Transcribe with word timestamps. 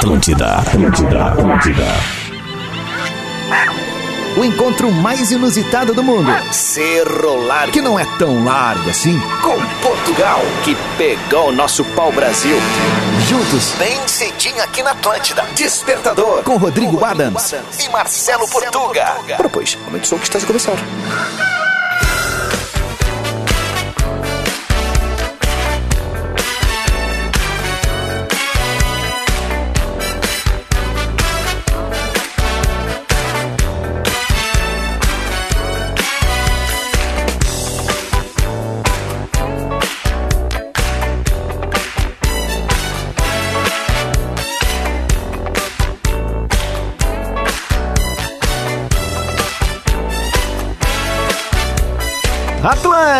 Atlântida, 0.00 0.54
Atlântida, 0.54 1.24
Atlântida. 1.26 1.84
O 4.34 4.42
encontro 4.42 4.90
mais 4.90 5.30
inusitado 5.30 5.92
do 5.92 6.02
mundo. 6.02 6.26
Cerro 6.50 7.46
Largo. 7.46 7.70
Que 7.70 7.82
não 7.82 7.98
é 7.98 8.06
tão 8.18 8.42
largo 8.42 8.88
assim. 8.88 9.20
Com 9.42 9.60
Portugal, 9.82 10.40
que 10.64 10.74
pegou 10.96 11.50
o 11.50 11.52
nosso 11.52 11.84
pau-brasil. 11.84 12.56
Juntos. 13.28 13.74
Bem 13.78 14.08
cedinho 14.08 14.62
aqui 14.62 14.82
na 14.82 14.92
Atlântida. 14.92 15.44
Despertador. 15.54 16.44
Com 16.44 16.56
Rodrigo, 16.56 16.92
Com 16.92 16.96
Rodrigo 16.96 17.04
Adams. 17.04 17.52
Adams. 17.52 17.84
E 17.84 17.88
Marcelo, 17.90 18.38
Marcelo 18.40 18.48
Portuga. 18.48 19.04
Portuga. 19.04 19.36
Ora, 19.38 19.48
pois, 19.50 19.76
aumente 19.84 20.04
o 20.04 20.08
som 20.08 20.16
que 20.16 20.24
está 20.24 20.38
a 20.38 20.46
começar. 20.46 20.76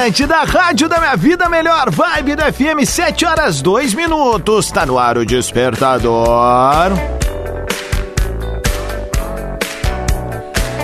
Atlântida, 0.01 0.45
rádio 0.45 0.89
da 0.89 0.99
minha 0.99 1.15
vida, 1.15 1.47
melhor 1.47 1.91
vibe 1.91 2.35
do 2.35 2.43
FM, 2.43 2.87
7 2.87 3.27
horas 3.27 3.61
2 3.61 3.93
minutos. 3.93 4.71
Tá 4.71 4.87
no 4.87 4.99
ar 4.99 5.19
o 5.19 5.27
despertador. 5.27 6.91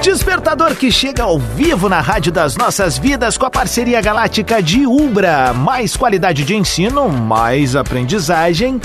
Despertador 0.03 0.75
que 0.75 0.93
chega 0.93 1.23
ao 1.23 1.39
vivo 1.39 1.89
na 1.89 2.03
Rádio 2.03 2.31
das 2.31 2.59
Nossas 2.59 2.99
Vidas 2.99 3.39
com 3.39 3.47
a 3.47 3.51
parceria 3.51 4.03
galáctica 4.03 4.63
de 4.63 4.87
Ubra. 4.87 5.55
Mais 5.55 5.97
qualidade 5.97 6.45
de 6.45 6.55
ensino, 6.55 7.09
mais 7.09 7.75
aprendizagem, 7.75 8.79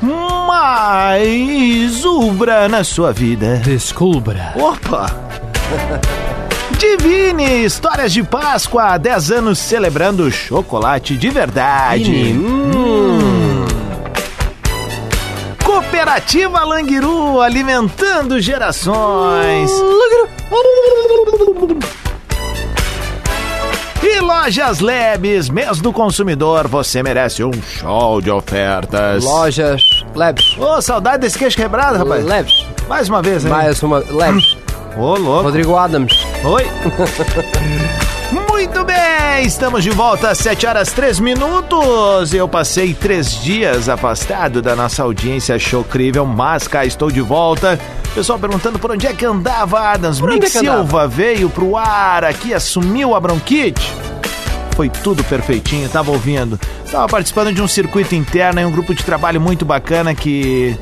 mais 0.00 2.04
Ubra 2.04 2.68
na 2.68 2.84
sua 2.84 3.12
vida. 3.12 3.56
Descubra. 3.64 4.54
Opa! 4.54 5.06
Divine, 6.72 7.64
histórias 7.64 8.12
de 8.12 8.22
Páscoa, 8.22 8.92
há 8.92 8.98
10 8.98 9.30
anos 9.30 9.58
celebrando 9.58 10.30
chocolate 10.30 11.16
de 11.16 11.30
verdade. 11.30 12.32
Hum. 12.32 13.64
Cooperativa 15.64 16.64
Languiru, 16.64 17.40
alimentando 17.40 18.40
gerações. 18.40 19.70
E 24.02 24.20
Lojas 24.20 24.80
Lebes, 24.80 25.48
mês 25.48 25.80
do 25.80 25.92
consumidor, 25.92 26.68
você 26.68 27.02
merece 27.02 27.42
um 27.42 27.52
show 27.62 28.20
de 28.20 28.30
ofertas. 28.30 29.24
Lojas 29.24 29.82
Lebes. 30.14 30.56
Ô, 30.58 30.76
oh, 30.76 30.82
saudade 30.82 31.18
desse 31.18 31.38
queixo 31.38 31.56
quebrado, 31.56 31.98
rapaz. 31.98 32.24
Lebes. 32.24 32.66
Mais 32.88 33.08
uma 33.08 33.22
vez, 33.22 33.44
hein? 33.44 33.50
Mais 33.50 33.82
uma. 33.82 33.98
Lebes. 33.98 34.56
Ô, 34.96 35.14
louco. 35.16 35.42
Rodrigo 35.42 35.76
Adams. 35.76 36.26
Oi. 36.42 36.64
Muito 38.32 38.84
bem, 38.84 39.44
estamos 39.44 39.84
de 39.84 39.90
volta 39.90 40.30
às 40.30 40.38
7 40.38 40.66
horas 40.66 40.90
3 40.90 41.20
minutos. 41.20 42.32
Eu 42.32 42.48
passei 42.48 42.94
três 42.94 43.40
dias 43.42 43.88
afastado 43.88 44.62
da 44.62 44.74
nossa 44.74 45.02
audiência 45.02 45.58
showcrível, 45.58 46.24
mas 46.24 46.66
cá 46.66 46.84
estou 46.84 47.10
de 47.10 47.20
volta. 47.20 47.78
Pessoal 48.14 48.38
perguntando 48.38 48.78
por 48.78 48.90
onde 48.90 49.06
é 49.06 49.12
que 49.12 49.26
andava 49.26 49.78
Adams. 49.78 50.20
Mick 50.20 50.46
é 50.46 50.48
Silva 50.48 50.72
andava? 50.80 51.08
veio 51.08 51.50
pro 51.50 51.76
ar 51.76 52.24
aqui, 52.24 52.54
assumiu 52.54 53.14
a 53.14 53.20
bronquite. 53.20 53.92
Foi 54.74 54.88
tudo 54.88 55.22
perfeitinho, 55.24 55.88
tava 55.88 56.10
ouvindo. 56.10 56.58
Tava 56.90 57.06
participando 57.06 57.52
de 57.52 57.60
um 57.60 57.68
circuito 57.68 58.14
interno 58.14 58.60
e 58.60 58.64
um 58.64 58.70
grupo 58.70 58.94
de 58.94 59.04
trabalho 59.04 59.40
muito 59.40 59.64
bacana 59.64 60.14
que 60.14 60.76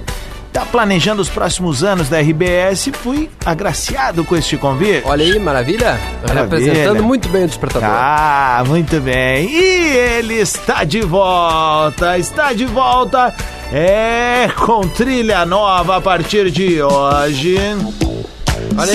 Tá 0.54 0.64
planejando 0.64 1.20
os 1.20 1.28
próximos 1.28 1.82
anos 1.82 2.08
da 2.08 2.20
RBS, 2.20 2.92
fui 3.02 3.28
agraciado 3.44 4.24
com 4.24 4.36
este 4.36 4.56
convite. 4.56 5.02
Olha 5.04 5.24
aí, 5.24 5.36
maravilha. 5.40 5.98
maravilha. 6.28 6.42
Representando 6.42 7.02
muito 7.02 7.28
bem 7.28 7.42
o 7.42 7.48
despertador. 7.48 7.88
Ah, 7.90 8.62
muito 8.64 9.00
bem. 9.00 9.50
E 9.50 9.96
ele 9.96 10.34
está 10.34 10.84
de 10.84 11.00
volta, 11.00 12.16
está 12.16 12.52
de 12.52 12.66
volta. 12.66 13.34
É, 13.72 14.48
com 14.64 14.82
trilha 14.82 15.44
nova 15.44 15.96
a 15.96 16.00
partir 16.00 16.52
de 16.52 16.80
hoje. 16.80 17.56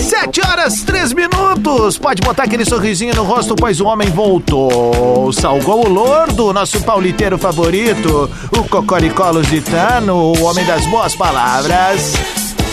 Sete 0.01 0.41
horas, 0.41 0.81
três 0.81 1.13
minutos. 1.13 1.97
Pode 1.97 2.21
botar 2.21 2.43
aquele 2.43 2.65
sorrisinho 2.65 3.15
no 3.15 3.23
rosto, 3.23 3.55
pois 3.55 3.79
o 3.79 3.85
homem 3.85 4.09
voltou. 4.09 5.31
Salgou 5.31 5.85
o 5.85 5.89
Lordo, 5.89 6.51
nosso 6.51 6.81
pauliteiro 6.81 7.37
favorito. 7.37 8.29
O 8.57 8.63
Cocoricó 8.65 9.31
Lusitano, 9.31 10.15
o 10.15 10.43
homem 10.43 10.65
das 10.65 10.85
boas 10.87 11.15
palavras. 11.15 12.13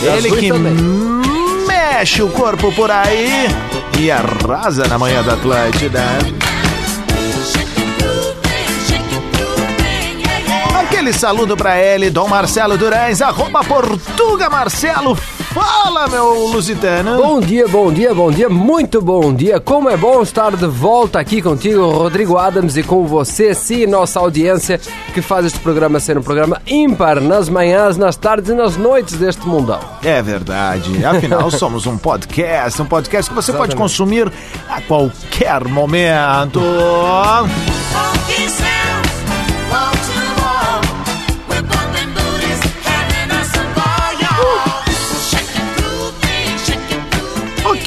Ele 0.01 0.31
que 0.31 0.51
mexe 1.65 2.21
o 2.21 2.29
corpo 2.29 2.71
por 2.73 2.91
aí 2.91 3.47
e 3.97 4.11
arrasa 4.11 4.87
na 4.87 4.99
manhã 4.99 5.23
da 5.23 5.33
Atlântida. 5.33 6.03
Aquele 10.79 11.13
saludo 11.13 11.55
pra 11.55 11.79
ele, 11.79 12.09
Dom 12.09 12.27
Marcelo 12.27 12.77
Durães, 12.77 13.21
arroba 13.21 13.63
Portuga 13.63 14.49
Marcelo. 14.49 15.17
Fala, 15.57 16.07
meu 16.07 16.49
lusitano. 16.49 17.17
Bom 17.17 17.39
dia, 17.39 17.67
bom 17.67 17.91
dia, 17.91 18.13
bom 18.13 18.29
dia, 18.29 18.47
muito 18.47 19.01
bom 19.01 19.33
dia. 19.33 19.59
Como 19.59 19.89
é 19.89 19.97
bom 19.97 20.21
estar 20.21 20.55
de 20.55 20.67
volta 20.67 21.19
aqui 21.19 21.41
contigo, 21.41 21.89
Rodrigo 21.89 22.37
Adams, 22.37 22.77
e 22.77 22.83
com 22.83 23.07
você, 23.07 23.55
sim, 23.55 23.87
nossa 23.87 24.19
audiência, 24.19 24.79
que 25.15 25.21
faz 25.21 25.47
este 25.47 25.59
programa 25.59 25.99
ser 25.99 26.15
um 26.15 26.21
programa 26.21 26.61
ímpar 26.67 27.19
nas 27.19 27.49
manhãs, 27.49 27.97
nas 27.97 28.15
tardes 28.15 28.51
e 28.51 28.53
nas 28.53 28.77
noites 28.77 29.15
deste 29.15 29.47
mundão. 29.47 29.79
É 30.03 30.21
verdade. 30.21 31.03
Afinal, 31.03 31.49
somos 31.51 31.87
um 31.87 31.97
podcast, 31.97 32.79
um 32.79 32.85
podcast 32.85 33.27
que 33.27 33.35
você 33.35 33.49
Exatamente. 33.49 33.75
pode 33.75 33.81
consumir 33.81 34.31
a 34.69 34.79
qualquer 34.81 35.63
momento. 35.63 36.61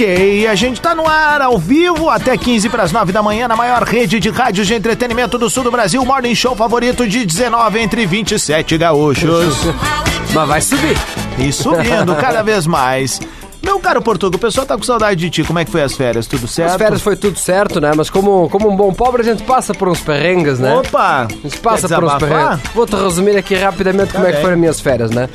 Ok, 0.01 0.47
a 0.47 0.55
gente 0.55 0.81
tá 0.81 0.95
no 0.95 1.07
ar 1.07 1.43
ao 1.43 1.59
vivo 1.59 2.09
até 2.09 2.35
15 2.35 2.71
para 2.71 2.85
as 2.85 2.91
9 2.91 3.13
da 3.13 3.23
manhã 3.23 3.47
na 3.47 3.55
maior 3.55 3.83
rede 3.83 4.19
de 4.19 4.31
rádios 4.31 4.67
de 4.67 4.73
entretenimento 4.73 5.37
do 5.37 5.51
sul 5.51 5.63
do 5.63 5.71
Brasil, 5.71 6.03
Morning 6.03 6.35
Show 6.35 6.57
favorito 6.57 7.07
de 7.07 7.27
19 7.27 7.79
entre 7.79 8.07
27 8.07 8.79
gaúchos. 8.79 9.59
Mas 10.33 10.49
vai 10.49 10.61
subir. 10.63 10.97
E 11.39 11.53
subindo 11.53 12.17
cada 12.17 12.41
vez 12.41 12.67
mais. 12.67 13.21
Meu 13.63 13.79
caro 13.79 14.01
Portugal, 14.01 14.39
o 14.39 14.41
pessoal 14.41 14.67
tá 14.67 14.75
com 14.75 14.83
saudade 14.83 15.21
de 15.21 15.29
ti. 15.29 15.45
Como 15.45 15.59
é 15.59 15.67
que 15.67 15.71
foi 15.71 15.83
as 15.83 15.95
férias? 15.95 16.27
Tudo 16.27 16.49
certo? 16.49 16.71
As 16.71 16.77
férias 16.79 17.03
foi 17.03 17.15
tudo 17.15 17.39
certo, 17.39 17.79
né? 17.79 17.93
Mas 17.95 18.09
como, 18.09 18.49
como 18.49 18.71
um 18.71 18.77
bom 18.77 18.95
pobre, 18.95 19.21
a 19.21 19.25
gente 19.27 19.43
passa 19.43 19.75
por 19.75 19.87
uns 19.87 20.01
perrengues, 20.01 20.59
né? 20.59 20.77
Opa! 20.77 21.25
A 21.25 21.29
gente 21.43 21.61
passa 21.61 21.87
por 21.87 22.05
uns 22.05 22.15
perrengues. 22.15 22.61
Vou-te 22.75 22.97
resumir 22.97 23.37
aqui 23.37 23.55
rapidamente 23.55 24.07
tá 24.07 24.13
como 24.15 24.25
bem. 24.25 24.33
é 24.33 24.37
que 24.37 24.41
foram 24.41 24.55
as 24.55 24.61
minhas 24.61 24.81
férias, 24.81 25.11
né? 25.11 25.29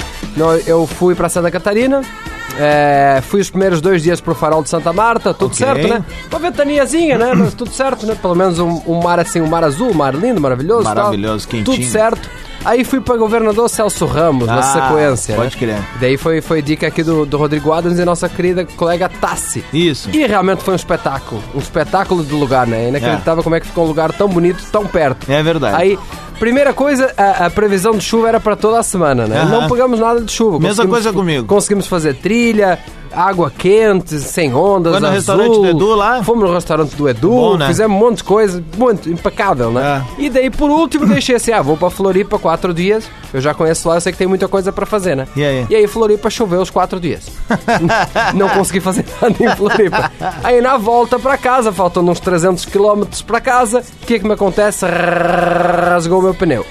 Eu 0.66 0.88
fui 0.88 1.14
para 1.14 1.30
Santa 1.30 1.52
Catarina, 1.52 2.02
é, 2.60 3.22
fui 3.22 3.42
os 3.42 3.50
primeiros 3.50 3.82
dois 3.82 4.04
dias 4.04 4.22
pro 4.22 4.34
farol 4.34 4.64
de 4.64 4.70
Santa 4.70 4.94
Marta, 4.94 5.34
tudo 5.34 5.54
okay. 5.54 5.66
certo, 5.66 5.88
né? 5.88 6.04
Uma 6.30 6.40
ventaniazinha, 6.40 7.18
né? 7.18 7.34
Mas 7.36 7.54
tudo 7.54 7.72
certo, 7.72 8.06
né? 8.06 8.16
Pelo 8.16 8.36
menos 8.36 8.60
um, 8.60 8.82
um, 8.88 9.02
mar 9.02 9.20
assim, 9.20 9.42
um 9.42 9.48
mar 9.48 9.64
azul, 9.64 9.92
um 9.92 9.94
mar 9.94 10.14
lindo, 10.14 10.40
maravilhoso. 10.40 10.84
Maravilhoso, 10.84 11.48
tal. 11.48 11.64
Tudo 11.64 11.84
certo. 11.84 12.30
Aí 12.66 12.84
fui 12.84 13.00
para 13.00 13.16
governador 13.16 13.70
Celso 13.70 14.08
Ramos, 14.08 14.50
ah, 14.50 14.56
na 14.56 14.62
sequência. 14.64 15.36
Pode 15.36 15.54
né? 15.54 15.60
crer. 15.60 16.00
Daí 16.00 16.18
foi, 16.18 16.42
foi 16.42 16.64
dica 16.64 16.88
aqui 16.88 17.04
do, 17.04 17.24
do 17.24 17.38
Rodrigo 17.38 17.72
Adams 17.72 18.00
e 18.00 18.04
nossa 18.04 18.28
querida 18.28 18.66
colega 18.66 19.08
Tassi. 19.08 19.64
Isso. 19.72 20.10
E 20.12 20.26
realmente 20.26 20.64
foi 20.64 20.74
um 20.74 20.76
espetáculo. 20.76 21.44
Um 21.54 21.60
espetáculo 21.60 22.24
do 22.24 22.36
lugar, 22.36 22.66
né? 22.66 22.90
Inacreditável 22.90 23.42
é. 23.42 23.44
como 23.44 23.56
é 23.56 23.60
que 23.60 23.68
ficou 23.68 23.86
um 23.86 23.88
lugar 23.88 24.12
tão 24.14 24.28
bonito, 24.28 24.64
tão 24.72 24.88
perto. 24.88 25.32
É 25.32 25.44
verdade. 25.44 25.76
Aí 25.80 26.00
Primeira 26.40 26.74
coisa, 26.74 27.14
a, 27.18 27.46
a, 27.46 27.50
previsão 27.50 27.94
de 27.94 28.04
chuva 28.04 28.28
era 28.28 28.40
para 28.40 28.56
toda 28.56 28.80
a 28.80 28.84
semana, 28.84 29.26
né? 29.28 29.46
Não 29.46 29.68
pegamos 29.68 30.00
nada 30.00 30.22
de 30.22 30.32
chuva. 30.32 30.60
Mesma 30.60 30.88
coisa 30.88 31.14
comigo. 31.14 31.46
Conseguimos 31.48 31.88
fazer 31.88 32.16
trilha, 32.16 32.80
água 33.16 33.52
quente, 33.56 34.20
sem 34.20 34.54
ondas, 34.54 34.92
Foi 34.94 35.00
no 35.00 35.08
azul. 35.08 35.16
restaurante 35.18 35.54
do 35.56 35.66
Edu 35.68 35.96
lá? 35.96 36.24
Fomos 36.24 36.48
no 36.50 36.54
restaurante 36.54 36.96
do 36.96 37.10
Edu, 37.10 37.30
Bom, 37.30 37.58
né? 37.58 37.68
fizemos 37.68 37.96
um 37.96 38.00
monte 38.00 38.18
de 38.18 38.24
coisa, 38.24 38.64
muito 38.78 39.10
impecável, 39.10 39.72
né? 39.72 40.04
É. 40.18 40.22
E 40.24 40.30
daí, 40.30 40.50
por 40.50 40.70
último, 40.70 41.06
deixei 41.06 41.36
assim, 41.36 41.52
ah, 41.52 41.62
vou 41.62 41.78
para 41.78 41.90
Floripa 41.90 42.38
quatro 42.38 42.74
dias, 42.74 43.10
eu 43.34 43.42
já 43.42 43.54
conheço 43.54 43.88
lá, 43.88 43.96
eu 43.96 44.02
sei 44.02 44.12
que 44.12 44.18
tem 44.18 44.28
muita 44.28 44.48
coisa 44.48 44.72
para 44.72 44.86
fazer, 44.86 45.16
né? 45.16 45.28
E 45.36 45.44
aí? 45.44 45.66
E 45.70 45.76
aí, 45.76 45.88
Floripa 45.88 46.30
choveu 46.30 46.62
os 46.62 46.70
quatro 46.70 47.00
dias. 47.00 47.28
Não 48.34 48.50
consegui 48.50 48.80
fazer 48.80 49.06
nada 49.22 49.36
em 49.40 49.56
Floripa. 49.56 50.12
Aí, 50.44 50.62
na 50.62 50.78
volta 50.78 51.18
para 51.20 51.38
casa, 51.38 51.72
faltando 51.72 52.12
uns 52.12 52.20
300 52.20 52.66
km 52.66 53.04
para 53.26 53.40
casa, 53.42 53.84
o 54.02 54.06
que 54.06 54.16
é 54.16 54.20
que 54.20 54.28
me 54.28 54.34
acontece? 54.34 54.86
Rasgou 54.86 56.20
o 56.20 56.24
meu 56.24 56.34
pneu. 56.34 56.66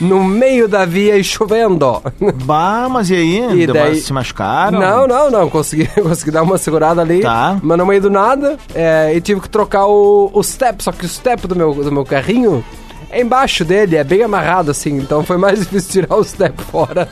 No 0.00 0.24
meio 0.24 0.66
da 0.66 0.84
via 0.84 1.16
e 1.16 1.22
chovendo. 1.24 2.02
Bah, 2.44 2.88
mas 2.90 3.10
e 3.10 3.14
aí? 3.14 3.62
E 3.62 3.66
daí- 3.66 3.96
Se 4.00 4.12
machucaram? 4.12 4.78
Não, 4.80 5.06
não, 5.06 5.30
não. 5.30 5.50
Consegui, 5.50 5.86
consegui 6.00 6.30
dar 6.30 6.42
uma 6.42 6.56
segurada 6.58 7.02
ali. 7.02 7.20
Tá. 7.20 7.58
Mas 7.62 7.78
no 7.78 7.86
meio 7.86 8.00
do 8.00 8.10
nada. 8.10 8.56
é, 8.74 9.12
e 9.14 9.20
tive 9.20 9.40
que 9.40 9.48
trocar 9.48 9.86
o, 9.86 10.30
o 10.32 10.42
step. 10.42 10.82
Só 10.82 10.90
que 10.92 11.04
o 11.04 11.08
step 11.08 11.46
do 11.46 11.54
meu, 11.54 11.74
do 11.74 11.92
meu 11.92 12.04
carrinho 12.04 12.64
é 13.10 13.20
embaixo 13.20 13.64
dele, 13.64 13.96
é 13.96 14.04
bem 14.04 14.22
amarrado 14.22 14.70
assim. 14.70 14.96
Então 14.96 15.22
foi 15.24 15.36
mais 15.36 15.58
difícil 15.66 16.02
tirar 16.02 16.16
o 16.16 16.24
step 16.24 16.60
fora 16.64 17.08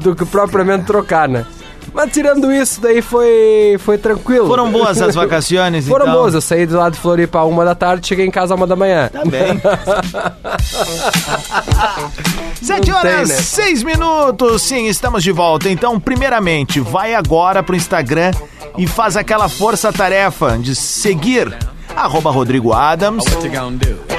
do 0.00 0.14
que 0.14 0.24
propriamente 0.24 0.84
trocar, 0.86 1.28
né? 1.28 1.44
Mas 1.94 2.10
tirando 2.12 2.50
isso, 2.50 2.80
daí 2.80 3.02
foi, 3.02 3.76
foi 3.78 3.98
tranquilo. 3.98 4.46
Foram 4.46 4.70
boas 4.70 5.00
as 5.00 5.14
vacaciones, 5.24 5.86
Foram 5.86 6.06
então? 6.06 6.18
boas. 6.18 6.34
Eu 6.34 6.40
saí 6.40 6.66
de 6.66 6.72
lá 6.72 6.88
de 6.88 6.98
Floripa 6.98 7.40
a 7.40 7.44
uma 7.44 7.64
da 7.64 7.74
tarde, 7.74 8.06
cheguei 8.06 8.26
em 8.26 8.30
casa 8.30 8.54
a 8.54 8.56
uma 8.56 8.66
da 8.66 8.76
manhã. 8.76 9.10
Tá 9.12 9.22
bem. 9.24 9.60
Sete 12.62 12.90
Não 12.90 13.00
tem, 13.00 13.10
horas, 13.12 13.28
né? 13.28 13.34
seis 13.36 13.82
minutos. 13.82 14.62
Sim, 14.62 14.86
estamos 14.86 15.22
de 15.22 15.32
volta. 15.32 15.68
Então, 15.68 15.98
primeiramente, 15.98 16.80
vai 16.80 17.14
agora 17.14 17.62
pro 17.62 17.74
Instagram 17.74 18.30
e 18.78 18.86
faz 18.86 19.16
aquela 19.16 19.48
força-tarefa 19.48 20.58
de 20.58 20.74
seguir 20.74 21.52
arroba 21.96 22.30
Rodrigo 22.30 22.72
Adams, 22.72 23.24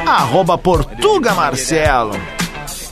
arroba 0.06 0.58
Portuga 0.58 1.34
Marcelo 1.34 2.12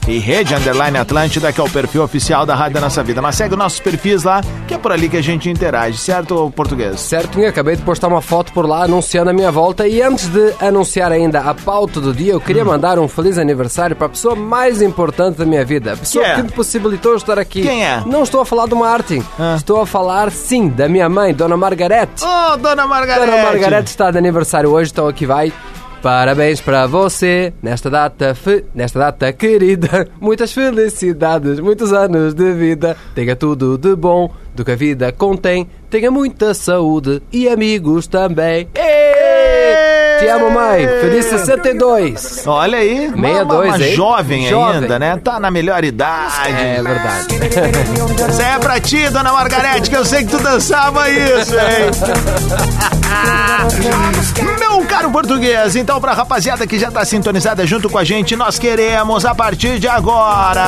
e 0.07 0.18
Rede 0.18 0.53
Underline 0.56 0.98
Atlântida, 0.98 1.53
que 1.53 1.62
é 1.62 1.63
o 1.63 1.69
perfil 1.69 2.03
oficial 2.03 2.45
da 2.45 2.56
Rádio 2.56 2.74
da 2.75 2.81
Nossa 2.81 3.03
Vida. 3.03 3.21
Mas 3.21 3.36
segue 3.36 3.53
os 3.53 3.57
nossos 3.59 3.80
perfis 3.80 4.24
lá, 4.24 4.42
que 4.68 4.74
é 4.74 4.77
por 4.77 4.92
ali 4.92 5.07
que 5.07 5.18
a 5.18 5.21
gente 5.21 5.50
interage, 5.50 5.98
certo, 5.98 6.51
português? 6.56 7.00
Certo, 7.00 7.39
eu 7.39 7.48
acabei 7.48 7.75
de 7.75 7.83
postar 7.83 8.07
uma 8.07 8.21
foto 8.21 8.51
por 8.51 8.68
lá 8.68 8.83
anunciando 8.83 9.30
a 9.30 9.33
minha 9.33 9.51
volta 9.51 9.88
e 9.88 10.01
antes 10.01 10.27
de 10.27 10.53
anunciar 10.59 11.12
ainda 11.12 11.42
a 11.42 11.53
pauta 11.53 12.01
do 12.01 12.13
dia, 12.13 12.33
eu 12.33 12.38
Hum. 12.38 12.42
queria 12.42 12.65
mandar 12.65 12.98
um 12.98 13.07
feliz 13.07 13.38
aniversário 13.38 13.95
para 13.95 14.07
a 14.07 14.09
pessoa 14.09 14.36
mais 14.36 14.81
importante 14.81 15.38
da 15.38 15.45
minha 15.45 15.63
vida, 15.63 15.94
a 15.94 15.98
pessoa 15.98 16.25
Que 16.25 16.31
é? 16.31 16.36
que 16.36 16.44
me 16.44 16.51
possibilitou 16.51 17.15
estar 17.15 17.38
aqui. 17.38 17.62
Quem 17.62 17.86
é? 17.86 18.01
Não 18.06 18.24
estou 18.24 18.42
a 18.42 18.45
falar 18.45 18.65
do 18.65 18.75
Martin, 18.75 19.24
Ah. 19.39 19.53
estou 19.56 19.80
a 19.81 19.86
falar 19.86 20.31
sim 20.31 20.68
da 20.68 20.89
minha 20.89 21.07
mãe, 21.07 21.33
Dona 21.33 21.56
Margarete. 21.56 22.24
Ô, 22.24 22.57
dona 22.57 22.88
Margarete! 22.88 23.30
Dona 23.30 23.44
Margarete 23.44 23.89
está 23.89 24.09
de 24.09 24.18
aniversário 24.18 24.69
hoje, 24.71 24.89
então 24.92 25.07
aqui 25.07 25.25
vai. 25.25 25.53
Parabéns 26.01 26.59
para 26.59 26.88
você 26.88 27.53
nesta 27.62 27.89
data, 27.89 28.33
fe- 28.33 28.65
nesta 28.74 28.98
data 29.00 29.31
querida. 29.31 30.07
Muitas 30.19 30.51
felicidades, 30.51 31.59
muitos 31.59 31.94
anos 31.94 32.33
de 32.33 32.51
vida. 32.53 32.98
Tenha 33.13 33.36
tudo 33.36 33.77
de 33.77 33.95
bom 33.95 34.31
do 34.56 34.65
que 34.65 34.71
a 34.71 34.75
vida 34.75 35.12
contém. 35.12 35.68
Tenha 35.89 36.09
muita 36.09 36.53
saúde 36.53 37.21
e 37.31 37.48
amigos 37.48 38.07
também. 38.07 38.68
Ê! 38.74 39.00
Te 40.22 40.28
amo, 40.28 40.52
mãe. 40.52 40.88
Feliz 40.88 41.26
62. 41.26 42.44
Olha 42.46 42.78
aí, 42.78 43.08
uma- 43.08 43.28
62, 43.28 43.68
uma, 43.68 43.80
jovem, 43.80 44.48
Jovem. 44.48 44.82
ainda, 44.82 45.00
né? 45.00 45.20
Tá 45.24 45.40
na 45.40 45.50
melhor 45.50 45.84
idade. 45.84 46.52
É 46.52 46.82
verdade. 46.82 47.28
Isso 48.30 48.42
é 48.42 48.60
pra 48.60 48.80
ti, 48.80 49.10
dona 49.10 49.32
Margarete, 49.34 49.90
que 49.90 49.96
eu 49.98 50.06
sei 50.06 50.24
que 50.24 50.30
tu 50.32 50.38
dançava 50.40 51.10
isso, 51.10 51.54
hein? 51.56 51.92
Meu 54.60 54.82
caro 54.86 55.12
português, 55.12 55.76
então 55.76 56.00
pra 56.00 56.14
rapaziada 56.14 56.66
que 56.68 56.78
já 56.80 56.90
tá 56.92 57.04
sintonizada 57.04 57.66
junto 57.66 57.90
com 57.90 57.98
a 57.98 58.04
gente, 58.04 58.36
nós 58.36 58.58
queremos, 58.60 59.26
a 59.26 59.34
partir 59.36 59.80
de 59.80 59.88
agora... 59.88 60.64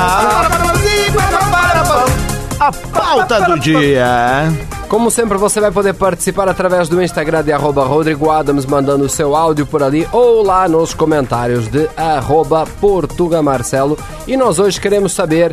A 2.60 2.72
pauta 2.72 3.40
do 3.42 3.58
dia. 3.58 4.52
Como 4.94 5.10
sempre, 5.10 5.36
você 5.36 5.60
vai 5.60 5.72
poder 5.72 5.92
participar 5.92 6.48
através 6.48 6.88
do 6.88 7.02
Instagram 7.02 7.42
de 7.42 7.50
arroba 7.50 7.84
Rodrigo 7.84 8.30
Adams, 8.30 8.64
mandando 8.64 9.04
o 9.04 9.08
seu 9.08 9.34
áudio 9.34 9.66
por 9.66 9.82
ali 9.82 10.06
ou 10.12 10.40
lá 10.40 10.68
nos 10.68 10.94
comentários 10.94 11.66
de 11.66 11.90
arroba 11.96 12.64
Portuga 12.80 13.42
Marcelo. 13.42 13.98
E 14.24 14.36
nós 14.36 14.60
hoje 14.60 14.80
queremos 14.80 15.12
saber 15.12 15.52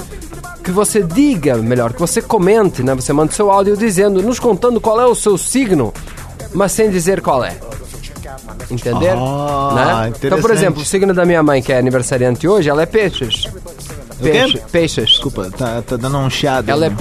que 0.64 0.70
você 0.70 1.02
diga, 1.02 1.58
melhor, 1.58 1.92
que 1.92 2.00
você 2.00 2.22
comente, 2.22 2.84
né? 2.84 2.94
Você 2.94 3.12
manda 3.14 3.32
o 3.32 3.36
seu 3.36 3.50
áudio 3.50 3.76
dizendo, 3.76 4.22
nos 4.22 4.40
contando 4.40 4.80
qual 4.80 5.02
é 5.02 5.08
o 5.08 5.16
seu 5.16 5.36
signo, 5.40 5.92
mas 6.54 6.72
sem 6.72 6.92
dizer 6.92 7.20
qual 7.20 7.44
é. 7.44 7.58
Entender? 8.70 9.16
Ah, 9.18 10.06
né? 10.06 10.14
Então, 10.24 10.40
por 10.40 10.52
exemplo, 10.52 10.84
o 10.84 10.86
signo 10.86 11.16
da 11.16 11.26
minha 11.26 11.42
mãe, 11.42 11.64
que 11.64 11.74
é 11.74 11.80
aniversariante 11.80 12.48
hoje, 12.48 12.70
ela 12.70 12.84
é 12.84 12.86
peixes. 12.86 13.48
Peixe, 14.22 14.62
peixes. 14.72 15.10
Desculpa, 15.10 15.50
tá, 15.50 15.82
tá 15.82 15.98
dando 15.98 16.20
um 16.20 16.30
chiado. 16.30 16.70
Ela 16.70 16.86
é 16.86 16.90
no 16.92 16.96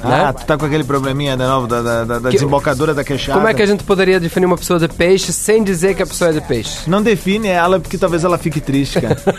peixes. 0.00 0.18
Ah, 0.18 0.26
né? 0.26 0.32
tu 0.32 0.44
tá 0.46 0.56
com 0.58 0.66
aquele 0.66 0.84
probleminha 0.84 1.36
de 1.36 1.44
novo 1.44 1.66
da, 1.66 1.82
da, 1.82 2.04
da- 2.04 2.20
Que- 2.30 2.36
desembocadura 2.36 2.94
da 2.94 3.04
queixada. 3.04 3.38
Como 3.38 3.48
é 3.48 3.54
que 3.54 3.62
a 3.62 3.66
gente 3.66 3.84
poderia 3.84 4.18
definir 4.20 4.46
uma 4.46 4.56
pessoa 4.56 4.78
de 4.78 4.88
peixe 4.88 5.32
sem 5.32 5.62
dizer 5.62 5.94
que 5.94 6.02
a 6.02 6.06
pessoa 6.06 6.30
é 6.30 6.32
de 6.32 6.40
peixe? 6.40 6.88
Não 6.88 7.02
define 7.02 7.48
ela 7.48 7.78
porque 7.78 7.96
talvez 7.98 8.24
ela 8.24 8.38
fique 8.38 8.60
triste, 8.60 9.00
cara. 9.00 9.16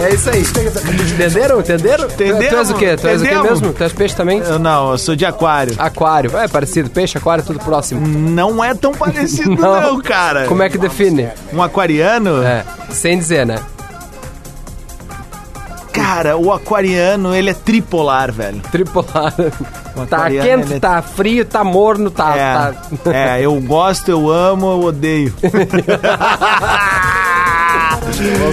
É 0.00 0.14
isso 0.14 0.30
aí. 0.30 0.42
Entenderam? 0.42 1.60
Entenderam? 1.60 2.04
Entendemos, 2.06 2.48
Tu 2.48 2.56
és 2.56 2.70
o 2.70 2.74
quê? 2.74 2.96
Tu 2.96 3.06
és 3.08 3.22
o 3.22 3.24
quê 3.24 3.42
mesmo? 3.42 3.72
Tu 3.72 3.82
és 3.82 3.92
peixe 3.92 4.14
também? 4.16 4.38
eu 4.40 4.58
não, 4.58 4.92
eu 4.92 4.98
sou 4.98 5.14
de 5.16 5.24
aquário. 5.26 5.74
Aquário. 5.78 6.36
É 6.36 6.48
parecido. 6.48 6.90
Peixe, 6.90 7.18
aquário, 7.18 7.44
tudo 7.44 7.58
próximo. 7.58 8.06
Não 8.06 8.62
é 8.62 8.74
tão 8.74 8.92
parecido 8.92 9.50
não, 9.56 10.00
cara. 10.00 10.46
Como 10.46 10.62
é 10.62 10.68
que 10.68 10.78
define? 10.78 11.28
Um 11.52 11.62
aquariano? 11.62 12.42
É, 12.42 12.64
sem 12.90 13.18
dizer, 13.18 13.46
né? 13.46 13.58
Cara, 15.92 16.36
o 16.36 16.52
aquariano, 16.52 17.34
ele 17.34 17.50
é 17.50 17.54
tripolar, 17.54 18.32
velho. 18.32 18.60
Tripolar. 18.70 19.34
Tá 20.08 20.30
quente, 20.30 20.74
é- 20.74 20.78
tá 20.80 21.02
frio, 21.02 21.44
tá 21.44 21.64
morno, 21.64 22.10
tá... 22.10 22.72
tá... 23.02 23.10
É, 23.12 23.40
é, 23.40 23.46
eu 23.46 23.54
gosto, 23.60 24.08
eu 24.10 24.30
amo, 24.30 24.66
eu 24.70 24.84
odeio. 24.84 25.34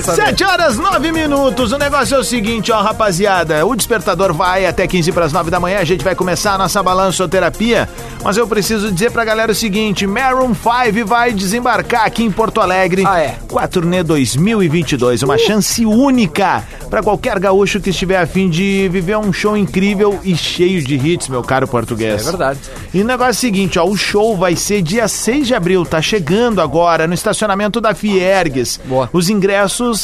Sete 0.03 0.43
horas, 0.43 0.77
nove 0.77 1.11
minutos. 1.11 1.71
O 1.71 1.77
negócio 1.79 2.15
é 2.15 2.19
o 2.19 2.23
seguinte, 2.23 2.71
ó, 2.71 2.83
rapaziada. 2.83 3.65
O 3.65 3.75
despertador 3.75 4.31
vai 4.31 4.63
até 4.63 4.85
15 4.85 5.11
para 5.11 5.25
as 5.25 5.33
9 5.33 5.49
da 5.49 5.59
manhã. 5.59 5.79
A 5.79 5.83
gente 5.83 6.03
vai 6.03 6.13
começar 6.13 6.53
a 6.53 6.57
nossa 6.59 6.83
balançoterapia. 6.83 7.89
Mas 8.23 8.37
eu 8.37 8.47
preciso 8.47 8.91
dizer 8.91 9.09
pra 9.09 9.25
galera 9.25 9.51
o 9.51 9.55
seguinte: 9.55 10.05
Maroon 10.05 10.53
5 10.53 11.07
vai 11.07 11.33
desembarcar 11.33 12.05
aqui 12.05 12.23
em 12.23 12.31
Porto 12.31 12.61
Alegre. 12.61 13.03
Ah, 13.07 13.19
é? 13.19 13.37
Com 13.47 13.57
a 13.57 13.67
turnê 13.67 14.03
2022. 14.03 15.23
Uma 15.23 15.37
chance 15.39 15.83
única 15.83 16.63
pra 16.87 17.01
qualquer 17.01 17.39
gaúcho 17.39 17.79
que 17.79 17.89
estiver 17.89 18.17
a 18.17 18.27
fim 18.27 18.47
de 18.47 18.87
viver 18.89 19.17
um 19.17 19.33
show 19.33 19.57
incrível 19.57 20.19
e 20.23 20.37
cheio 20.37 20.83
de 20.83 20.95
hits, 20.95 21.27
meu 21.27 21.41
caro 21.41 21.67
português. 21.67 22.21
É 22.21 22.23
verdade. 22.23 22.59
E 22.93 23.01
o 23.01 23.05
negócio 23.05 23.29
é 23.29 23.31
o 23.31 23.33
seguinte, 23.33 23.79
ó, 23.79 23.85
o 23.85 23.97
show 23.97 24.37
vai 24.37 24.55
ser 24.55 24.83
dia 24.83 25.07
6 25.07 25.47
de 25.47 25.55
abril, 25.55 25.83
tá 25.83 25.99
chegando 26.03 26.61
agora 26.61 27.07
no 27.07 27.15
estacionamento 27.15 27.81
da 27.81 27.95
Fiergues. 27.95 28.79
Boa. 28.85 29.09
Os 29.11 29.27
ingressos 29.27 29.54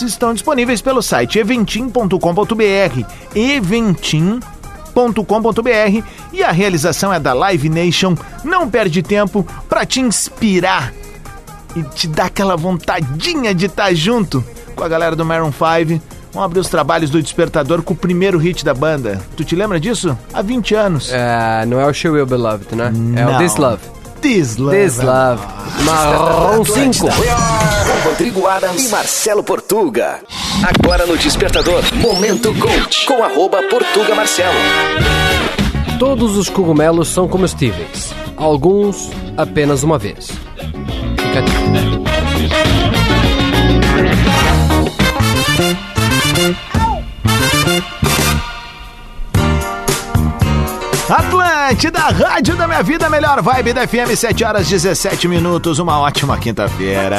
estão 0.01 0.33
disponíveis 0.33 0.81
pelo 0.81 1.01
site 1.01 1.39
eventim.com.br, 1.39 3.05
eventim.com.br 3.35 4.41
e 6.33 6.43
a 6.43 6.51
realização 6.51 7.13
é 7.13 7.19
da 7.19 7.33
Live 7.33 7.69
Nation. 7.69 8.15
Não 8.43 8.69
perde 8.69 9.01
tempo 9.01 9.45
pra 9.67 9.85
te 9.85 9.99
inspirar 9.99 10.93
e 11.75 11.83
te 11.83 12.07
dar 12.07 12.25
aquela 12.25 12.55
vontadinha 12.55 13.53
de 13.53 13.65
estar 13.65 13.93
junto 13.93 14.43
com 14.75 14.83
a 14.83 14.87
galera 14.87 15.15
do 15.15 15.25
Maroon 15.25 15.51
5. 15.51 16.01
Vamos 16.33 16.45
abrir 16.45 16.59
os 16.61 16.69
trabalhos 16.69 17.09
do 17.09 17.21
Despertador 17.21 17.81
com 17.81 17.93
o 17.93 17.97
primeiro 17.97 18.37
hit 18.37 18.63
da 18.63 18.73
banda. 18.73 19.21
Tu 19.35 19.43
te 19.43 19.55
lembra 19.55 19.79
disso? 19.79 20.17
Há 20.33 20.41
20 20.41 20.75
anos. 20.75 21.09
É, 21.11 21.65
não 21.65 21.79
é 21.79 21.85
o 21.85 21.93
She 21.93 22.09
Will 22.09 22.25
Be 22.25 22.35
Loved, 22.35 22.73
né? 22.73 22.87
É 22.87 23.25
Não. 23.25 23.35
o 23.35 23.37
This 23.37 23.57
Love. 23.57 23.81
Love. 24.97 25.41
Marrom 25.83 26.63
5. 26.63 27.07
Com 27.07 28.09
Rodrigo 28.09 28.45
Adams 28.45 28.85
e 28.85 28.89
Marcelo 28.89 29.43
Portuga. 29.43 30.19
Agora 30.63 31.07
no 31.07 31.17
Despertador, 31.17 31.81
Momento 31.95 32.53
Coach, 32.59 33.07
com 33.07 33.23
arroba 33.23 33.63
Portuga 33.63 34.13
Marcelo. 34.13 34.53
Todos 35.97 36.37
os 36.37 36.49
cogumelos 36.49 37.07
são 37.07 37.27
comestíveis. 37.27 38.13
Alguns 38.37 39.09
apenas 39.35 39.81
uma 39.81 39.97
vez. 39.97 40.27
Fica 41.17 41.39
a 41.39 41.41
dica. 51.75 51.91
Atlântida, 51.91 51.99
Rádio 51.99 52.55
da 52.57 52.67
Minha 52.67 52.83
Vida, 52.83 53.09
melhor 53.09 53.41
vibe 53.41 53.73
da 53.73 53.87
FM, 53.87 54.13
7 54.13 54.43
horas 54.43 54.67
17 54.67 55.27
minutos, 55.27 55.79
uma 55.79 55.99
ótima 55.99 56.37
quinta-feira. 56.37 57.17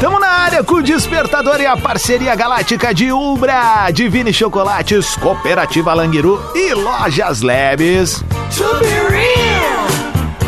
Tamo 0.00 0.18
na 0.18 0.28
área 0.28 0.64
com 0.64 0.76
o 0.76 0.82
Despertador 0.82 1.60
e 1.60 1.66
a 1.66 1.76
parceria 1.76 2.34
galáctica 2.34 2.94
de 2.94 3.12
Ubra, 3.12 3.90
Divine 3.92 4.32
Chocolates, 4.32 5.16
Cooperativa 5.16 5.92
Languiru 5.92 6.42
e 6.54 6.72
Lojas 6.72 7.42
Lebes. 7.42 8.24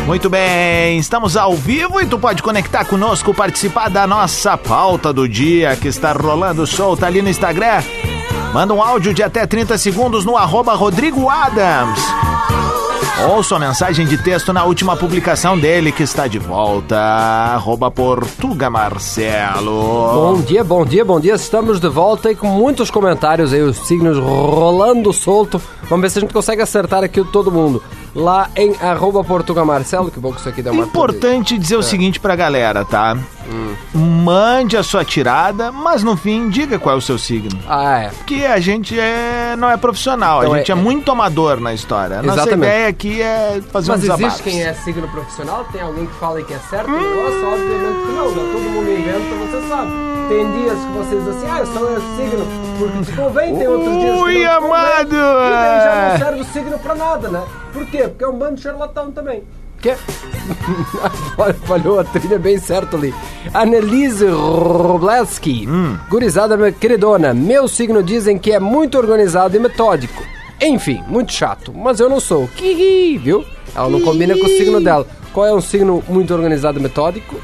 Muito 0.07 0.29
bem, 0.29 0.97
estamos 0.97 1.37
ao 1.37 1.53
vivo 1.53 2.01
e 2.01 2.07
tu 2.07 2.17
pode 2.17 2.41
conectar 2.41 2.85
conosco, 2.85 3.33
participar 3.33 3.89
da 3.89 4.07
nossa 4.07 4.57
pauta 4.57 5.13
do 5.13 5.29
dia 5.29 5.75
que 5.75 5.87
está 5.87 6.11
rolando 6.11 6.65
solta 6.65 7.05
ali 7.05 7.21
no 7.21 7.29
Instagram. 7.29 7.83
Manda 8.53 8.71
um 8.71 8.83
áudio 8.83 9.15
de 9.15 9.23
até 9.23 9.47
30 9.47 9.79
segundos 9.79 10.23
no 10.23 10.37
arroba 10.37 10.75
Rodrigo 10.75 11.27
Adams. 11.27 11.99
sua 13.43 13.57
mensagem 13.57 14.05
de 14.05 14.15
texto 14.15 14.53
na 14.53 14.63
última 14.63 14.95
publicação 14.95 15.57
dele, 15.57 15.91
que 15.91 16.03
está 16.03 16.27
de 16.27 16.37
volta. 16.37 16.95
Arroba 16.95 17.89
Portuga 17.89 18.69
Marcelo. 18.69 20.13
Bom 20.13 20.41
dia, 20.41 20.63
bom 20.63 20.85
dia, 20.85 21.03
bom 21.03 21.19
dia. 21.19 21.33
Estamos 21.33 21.79
de 21.79 21.89
volta 21.89 22.31
e 22.31 22.35
com 22.35 22.45
muitos 22.45 22.91
comentários 22.91 23.51
aí, 23.51 23.61
os 23.63 23.87
signos 23.87 24.19
rolando 24.19 25.11
solto. 25.11 25.59
Vamos 25.89 26.03
ver 26.03 26.11
se 26.11 26.19
a 26.19 26.21
gente 26.21 26.33
consegue 26.33 26.61
acertar 26.61 27.03
aqui 27.03 27.23
todo 27.23 27.51
mundo. 27.51 27.81
Lá 28.15 28.49
em 28.55 28.75
arroba 28.79 29.23
que 30.11 30.19
bom 30.19 30.31
que 30.31 30.39
isso 30.39 30.49
aqui 30.49 30.61
deu 30.61 30.71
uma... 30.73 30.83
Importante 30.83 31.57
dizer 31.57 31.77
o 31.77 31.83
seguinte 31.83 32.19
pra 32.19 32.35
galera, 32.35 32.85
tá? 32.85 33.17
Mande 33.93 34.77
a 34.77 34.83
sua 34.83 35.03
tirada, 35.03 35.71
mas 35.71 36.03
no 36.03 36.15
fim 36.15 36.49
diga 36.49 36.77
qual 36.77 36.95
é 36.95 36.97
o 36.97 37.01
seu 37.01 37.17
signo. 37.17 37.59
Ah, 37.67 37.99
é. 38.03 38.09
Porque 38.09 38.45
a 38.45 38.59
gente 38.59 38.97
é, 38.99 39.55
não 39.57 39.69
é 39.69 39.77
profissional, 39.77 40.41
Então 40.41 40.53
a 40.53 40.57
gente 40.59 40.71
é- 40.71 40.73
é, 40.73 40.75
muito 40.75 41.11
amador 41.11 41.59
na 41.59 41.73
história. 41.73 42.19
A 42.19 42.23
nossa 42.23 42.51
ideia 42.51 42.87
aqui 42.87 43.21
é 43.21 43.61
fazer 43.71 43.89
Mas 43.91 43.97
uns 43.99 44.01
desabafos. 44.01 44.25
existe 44.39 44.43
quem 44.43 44.63
é 44.63 44.73
signo 44.73 45.07
profissional? 45.07 45.65
Tem 45.71 45.81
alguém 45.81 46.05
que 46.05 46.13
fala 46.15 46.41
que 46.43 46.53
é 46.53 46.59
certo? 46.69 46.89
Nossa, 46.89 47.01
obviamente 47.47 48.05
que 48.05 48.11
não, 48.13 48.31
né? 48.31 48.51
Todo 48.53 48.69
mundo 48.69 48.91
inventa, 48.91 49.35
você 49.45 49.67
sabe. 49.67 49.91
Tem 50.29 50.51
dias 50.51 50.77
que 50.79 50.91
você 50.97 51.15
diz 51.17 51.27
assim, 51.27 51.47
ah, 51.49 51.59
eu 51.59 51.65
sou 51.67 51.97
esse 51.97 52.15
signo 52.15 52.47
porque 52.79 53.03
te 53.03 53.11
convém, 53.17 53.55
tem 53.55 53.67
outros 53.67 53.91
dias 53.91 54.03
que 54.03 54.07
não 54.07 54.21
Ui, 54.23 54.33
convém. 54.33 54.45
amado! 54.45 55.15
E 55.15 55.49
daí 55.49 55.83
já 55.83 56.09
não 56.09 56.17
serve 56.25 56.41
o 56.41 56.45
signo 56.45 56.79
pra 56.79 56.95
nada, 56.95 57.29
né? 57.29 57.43
Por 57.71 57.85
quê? 57.87 58.07
Porque 58.07 58.23
é 58.23 58.27
um 58.27 58.37
bando 58.37 58.55
de 58.55 58.61
charlatão 58.61 59.11
também. 59.11 59.43
Que? 59.81 59.95
Falhou 61.67 61.99
a 61.99 62.03
trilha 62.05 62.39
bem 62.39 62.57
certo 62.57 62.95
ali. 62.95 63.13
Annelise 63.53 64.25
Robleski. 64.27 65.67
Gurizada, 66.09 66.55
minha 66.55 66.71
queridona. 66.71 67.33
Meu 67.33 67.67
signo 67.67 68.01
dizem 68.01 68.37
que 68.39 68.51
é 68.53 68.59
muito 68.59 68.97
organizado 68.97 69.55
e 69.57 69.59
metódico. 69.59 70.23
Enfim, 70.61 71.03
muito 71.07 71.33
chato. 71.33 71.73
Mas 71.75 71.99
eu 71.99 72.07
não 72.07 72.21
sou. 72.21 72.47
Kihi, 72.55 73.17
viu? 73.17 73.43
Ela 73.75 73.89
não 73.89 73.99
combina 73.99 74.37
com 74.37 74.45
o 74.45 74.49
signo 74.57 74.79
dela. 74.79 75.05
Qual 75.33 75.45
é 75.45 75.53
um 75.53 75.59
signo 75.61 76.01
muito 76.07 76.33
organizado 76.33 76.79
e 76.79 76.81
metódico? 76.81 77.35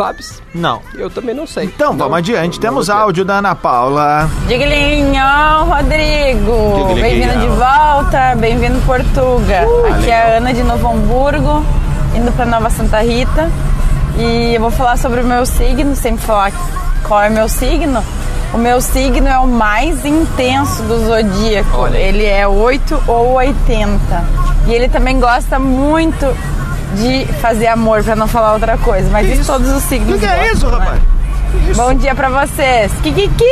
Sabes? 0.00 0.42
Não. 0.54 0.80
Eu 0.94 1.10
também 1.10 1.34
não 1.34 1.46
sei. 1.46 1.66
Então, 1.66 1.94
vamos 1.94 2.16
adiante. 2.16 2.58
Temos 2.58 2.88
áudio 2.88 3.22
da 3.22 3.34
Ana 3.34 3.54
Paula. 3.54 4.30
Diglinho, 4.48 5.22
Rodrigo. 5.66 6.86
Diglinho. 6.86 7.02
Bem-vindo 7.02 7.38
de 7.38 7.48
volta, 7.48 8.34
bem-vindo 8.34 8.80
Portuga. 8.86 9.66
Aqui 9.92 10.08
é 10.08 10.36
a 10.36 10.36
Ana 10.38 10.54
de 10.54 10.62
Novo 10.62 10.88
Hamburgo, 10.88 11.62
indo 12.16 12.32
para 12.32 12.46
Nova 12.46 12.70
Santa 12.70 13.02
Rita. 13.02 13.50
E 14.16 14.54
eu 14.54 14.60
vou 14.62 14.70
falar 14.70 14.96
sobre 14.96 15.20
o 15.20 15.24
meu 15.26 15.44
signo, 15.44 15.94
sempre 15.94 16.24
falar 16.24 16.50
qual 17.06 17.22
é 17.22 17.28
o 17.28 17.32
meu 17.32 17.46
signo. 17.46 18.02
O 18.54 18.56
meu 18.56 18.80
signo 18.80 19.28
é 19.28 19.38
o 19.38 19.46
mais 19.46 20.06
intenso 20.06 20.82
do 20.84 21.08
zodíaco. 21.08 21.76
Olha. 21.76 21.98
Ele 21.98 22.24
é 22.24 22.48
8 22.48 23.02
ou 23.06 23.32
80. 23.34 24.24
E 24.66 24.72
ele 24.72 24.88
também 24.88 25.20
gosta 25.20 25.58
muito 25.58 26.24
de 26.96 27.26
fazer 27.40 27.66
amor, 27.68 28.02
para 28.02 28.16
não 28.16 28.26
falar 28.26 28.54
outra 28.54 28.76
coisa. 28.78 29.08
Mas 29.10 29.28
isso, 29.28 29.46
todos 29.46 29.68
os 29.70 29.82
signos 29.84 30.16
O 30.16 30.18
que, 30.18 30.26
que 30.26 30.26
é 30.26 30.52
isso, 30.52 30.66
né? 30.66 30.78
rapaz? 30.78 31.00
Bom 31.76 31.94
dia 31.94 32.14
pra 32.14 32.28
vocês. 32.28 32.92
Kikiki! 33.02 33.44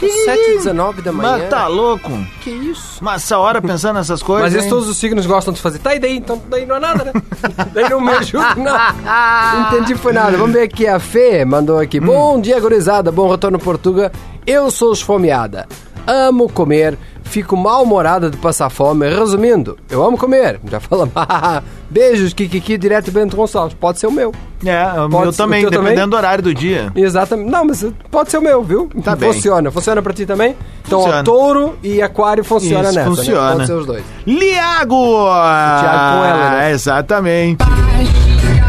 7h19 0.00 1.02
da 1.02 1.12
manhã. 1.12 1.38
Mas 1.38 1.48
tá 1.48 1.66
louco? 1.66 2.10
Que 2.40 2.50
isso? 2.50 2.98
Mas 3.02 3.22
essa 3.22 3.38
hora 3.38 3.62
pensando 3.62 3.96
nessas 3.96 4.22
coisas. 4.22 4.44
Mas 4.44 4.54
isso 4.54 4.64
hein? 4.64 4.70
todos 4.70 4.88
os 4.88 4.96
signos 4.96 5.26
gostam 5.26 5.52
de 5.52 5.60
fazer. 5.60 5.78
Tá, 5.78 5.94
e 5.94 5.98
daí? 5.98 6.16
Então 6.16 6.40
daí 6.48 6.66
não 6.66 6.76
é 6.76 6.80
nada, 6.80 7.04
né? 7.04 7.12
daí 7.72 7.88
não 7.88 8.00
me 8.00 8.10
ajuda, 8.12 8.54
não. 8.56 8.76
Entendi, 9.68 9.94
foi 9.94 10.12
nada. 10.12 10.36
Vamos 10.36 10.52
ver 10.52 10.62
aqui. 10.62 10.86
A 10.86 10.98
Fê 10.98 11.44
mandou 11.44 11.78
aqui. 11.78 12.00
Bom 12.00 12.40
dia, 12.40 12.58
gurizada. 12.60 13.12
Bom 13.12 13.30
retorno, 13.30 13.58
Portuga. 13.58 14.10
Eu 14.46 14.70
sou 14.70 14.92
esfomeada. 14.92 15.66
Amo 16.06 16.48
comer. 16.48 16.98
Fico 17.26 17.56
mal-humorada 17.56 18.30
de 18.30 18.36
passar 18.36 18.70
fome. 18.70 19.08
Resumindo, 19.08 19.76
eu 19.90 20.02
amo 20.02 20.16
comer. 20.16 20.60
Já 20.70 20.80
falamos. 20.80 21.12
Beijos, 21.90 22.32
Kikiki, 22.32 22.78
direto 22.78 23.10
Bento 23.10 23.36
Gonçalves. 23.36 23.74
Pode 23.74 23.98
ser 23.98 24.06
o 24.06 24.12
meu. 24.12 24.32
É, 24.64 24.84
o 25.00 25.08
meu 25.08 25.20
o 25.20 25.32
também, 25.32 25.60
teu 25.60 25.70
dependendo 25.70 25.94
também? 25.96 26.08
do 26.08 26.16
horário 26.16 26.42
do 26.42 26.54
dia. 26.54 26.90
Exatamente. 26.96 27.50
Não, 27.50 27.64
mas 27.64 27.84
pode 28.10 28.30
ser 28.30 28.38
o 28.38 28.42
meu, 28.42 28.62
viu? 28.62 28.88
Tá 29.04 29.14
bem. 29.14 29.32
funciona. 29.32 29.70
Funciona 29.70 30.00
pra 30.02 30.12
ti 30.12 30.24
também? 30.24 30.56
Então, 30.86 31.00
ó, 31.00 31.02
Funciona. 31.02 31.24
touro 31.24 31.78
e 31.82 32.00
aquário 32.00 32.42
funciona 32.44 32.88
Isso, 32.88 32.94
nessa. 32.98 33.10
Né? 33.10 33.16
funciona. 33.16 33.52
Pode 33.52 33.66
ser 33.66 33.72
os 33.74 33.86
dois. 33.86 34.04
Liago! 34.26 35.24
Thiago 35.26 36.16
com 36.18 36.24
ela, 36.24 36.50
né? 36.50 36.70
Exatamente. 36.72 37.64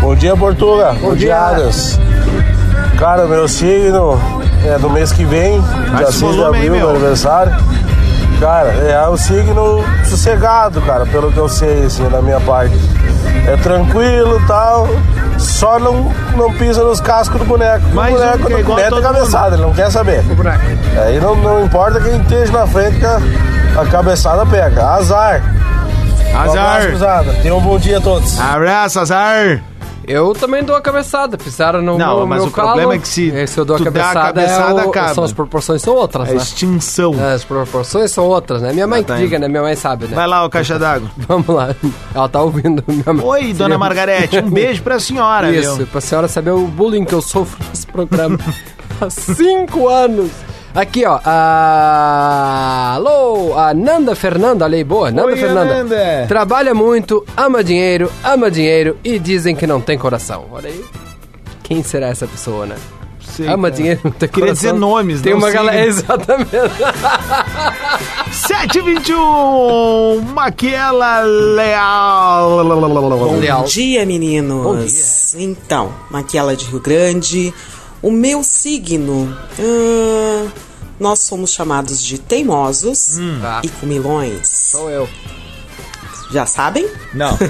Bom 0.02 0.16
dia, 0.16 0.36
Portuga. 0.36 0.94
Bom, 0.94 1.10
dia. 1.16 1.28
dia, 1.28 1.40
Adams. 1.40 2.00
Cara, 3.00 3.26
meu 3.28 3.48
signo 3.48 4.20
é 4.66 4.78
do 4.80 4.90
mês 4.90 5.12
que 5.12 5.24
vem, 5.24 5.62
dia 5.98 6.08
esse 6.10 6.20
6 6.20 6.36
de 6.36 6.44
abril, 6.44 6.72
meu 6.74 6.90
aniversário. 6.90 7.54
Cara, 8.40 8.70
é 8.70 9.10
um 9.10 9.18
signo 9.18 9.84
sossegado, 10.06 10.80
cara, 10.82 11.06
pelo 11.08 11.32
que 11.32 11.38
eu 11.38 11.50
sei, 11.50 11.86
assim, 11.86 12.08
da 12.08 12.22
minha 12.22 12.40
parte. 12.40 12.78
É 13.48 13.58
tranquilo 13.58 14.40
e 14.40 14.48
tal, 14.48 14.88
só 15.40 15.80
não, 15.80 16.12
não 16.36 16.54
pisa 16.54 16.84
nos 16.84 17.00
cascos 17.02 17.40
do 17.40 17.46
boneco. 17.46 17.84
Mas 17.94 18.14
o 18.14 18.18
boneco 18.18 18.48
é 18.48 18.50
não 18.50 18.60
igual 18.60 18.78
mete 18.78 18.94
a 18.94 19.02
cabeçada, 19.02 19.56
ele 19.56 19.64
não 19.64 19.74
quer 19.74 19.92
saber. 19.92 20.24
Aí 21.04 21.20
não, 21.20 21.36
não 21.36 21.66
importa 21.66 22.00
quem 22.00 22.20
esteja 22.22 22.52
na 22.52 22.68
frente 22.68 23.00
que 23.00 23.06
a, 23.06 23.20
a 23.82 23.86
cabeçada 23.86 24.46
pega. 24.46 24.86
Azar. 24.86 25.42
Um 26.34 26.38
abraço, 26.38 26.94
Azar. 26.94 27.24
Tenham 27.42 27.58
um 27.58 27.62
bom 27.62 27.80
dia 27.80 27.98
a 27.98 28.02
todos. 28.02 28.40
Abraço, 28.40 29.00
azar. 29.00 29.62
Eu 30.08 30.32
também 30.34 30.64
dou 30.64 30.74
a 30.74 30.80
cabeçada, 30.82 31.38
pisaram 31.38 31.82
no 31.82 31.98
Não, 31.98 32.18
meu, 32.20 32.26
mas 32.28 32.40
meu 32.40 32.48
o 32.48 32.52
problema 32.52 32.80
calo. 32.82 32.94
é 32.94 32.98
que 32.98 33.08
se 33.08 33.48
se 33.48 33.60
eu 33.60 33.66
dou 33.66 33.76
a 33.76 33.80
tu 33.80 33.84
der 33.84 33.90
a 33.90 33.92
cabeçada, 34.06 34.42
cabeçada, 34.42 34.82
é 34.82 34.86
o- 34.86 34.90
acaba. 34.90 35.14
são 35.14 35.24
as 35.26 35.34
proporções 35.34 35.82
são 35.82 35.96
outras, 35.96 36.30
É 36.30 36.32
né? 36.32 36.38
extinção. 36.38 37.14
As 37.36 37.44
proporções 37.44 38.10
são 38.12 38.26
outras, 38.26 38.62
né? 38.62 38.72
Minha 38.72 38.88
mãe 38.88 39.04
que 39.04 39.14
diga, 39.16 39.38
né? 39.38 39.50
Minha 39.50 39.62
mãe 39.64 39.76
sabe, 39.76 40.06
né? 40.08 40.16
Vai 40.16 40.26
lá, 40.26 40.46
o 40.46 40.50
caixa 40.50 40.80
d'água. 40.80 41.10
Vamos 41.28 41.48
lá. 41.50 41.76
Ela 42.16 42.30
tá 42.30 42.42
ouvindo. 42.42 42.82
Minha 42.88 43.14
mãe. 43.14 43.26
Oi, 43.26 43.54
dona 43.54 43.78
Margarete, 43.78 44.38
um 44.40 44.50
beijo 44.50 44.82
pra 44.82 44.98
senhora, 44.98 45.52
Isso, 45.52 45.76
viu? 45.76 45.88
pra 45.88 46.00
senhora 46.00 46.30
saber 46.30 46.52
o 46.52 46.66
bullying 46.68 47.04
que 47.04 47.14
eu 47.14 47.22
sofro 47.22 47.60
nesse 47.70 47.86
programa. 47.86 48.40
Há 49.02 49.10
cinco 49.10 49.90
anos. 49.90 50.32
Aqui, 50.78 51.04
ó. 51.06 51.20
A... 51.26 52.94
Alô, 52.94 53.58
a 53.58 53.74
Nanda 53.74 54.16
Fernanda, 54.16 54.64
olha 54.64 54.78
aí, 54.78 54.84
boa. 54.84 55.10
Nanda 55.10 55.30
Oi, 55.30 55.36
Fernanda. 55.36 55.74
Nanda. 55.84 56.26
Trabalha 56.28 56.76
muito, 56.76 57.26
ama 57.36 57.64
dinheiro, 57.64 58.12
ama 58.24 58.52
dinheiro 58.52 58.96
e 59.04 59.18
dizem 59.18 59.56
que 59.56 59.66
não 59.66 59.82
tem 59.82 59.98
coração. 59.98 60.46
Olha 60.52 60.70
aí. 60.70 60.86
Quem 61.64 61.82
será 61.82 62.10
essa 62.10 62.28
pessoa, 62.28 62.68
né? 62.68 62.76
Sei, 63.20 63.48
ama 63.48 63.70
cara. 63.70 63.76
dinheiro, 63.76 64.02
não 64.04 64.12
tem 64.12 64.30
Queria 64.30 64.50
coração. 64.50 64.70
dizer 64.70 64.80
nomes, 64.80 65.22
Tem 65.22 65.32
não 65.34 65.40
uma 65.40 65.50
galera. 65.50 65.84
Exatamente. 65.84 66.52
721, 68.32 70.22
Maquiela 70.36 71.22
Leal. 71.22 72.62
Leal. 72.62 73.62
Bom 73.62 73.64
dia, 73.66 74.06
meninos. 74.06 75.34
Então, 75.34 75.92
Maquiela 76.12 76.56
de 76.56 76.66
Rio 76.66 76.80
Grande. 76.80 77.52
O 78.00 78.12
meu 78.12 78.44
signo. 78.44 79.36
ah, 79.60 80.46
nós 81.00 81.20
somos 81.20 81.52
chamados 81.52 82.02
de 82.04 82.18
teimosos 82.18 83.18
Tá. 83.42 83.62
e 83.64 83.70
comilões. 83.70 84.48
Sou 84.48 84.90
eu. 84.90 85.08
Já 86.32 86.46
sabem? 86.46 86.90
Não. 87.14 87.38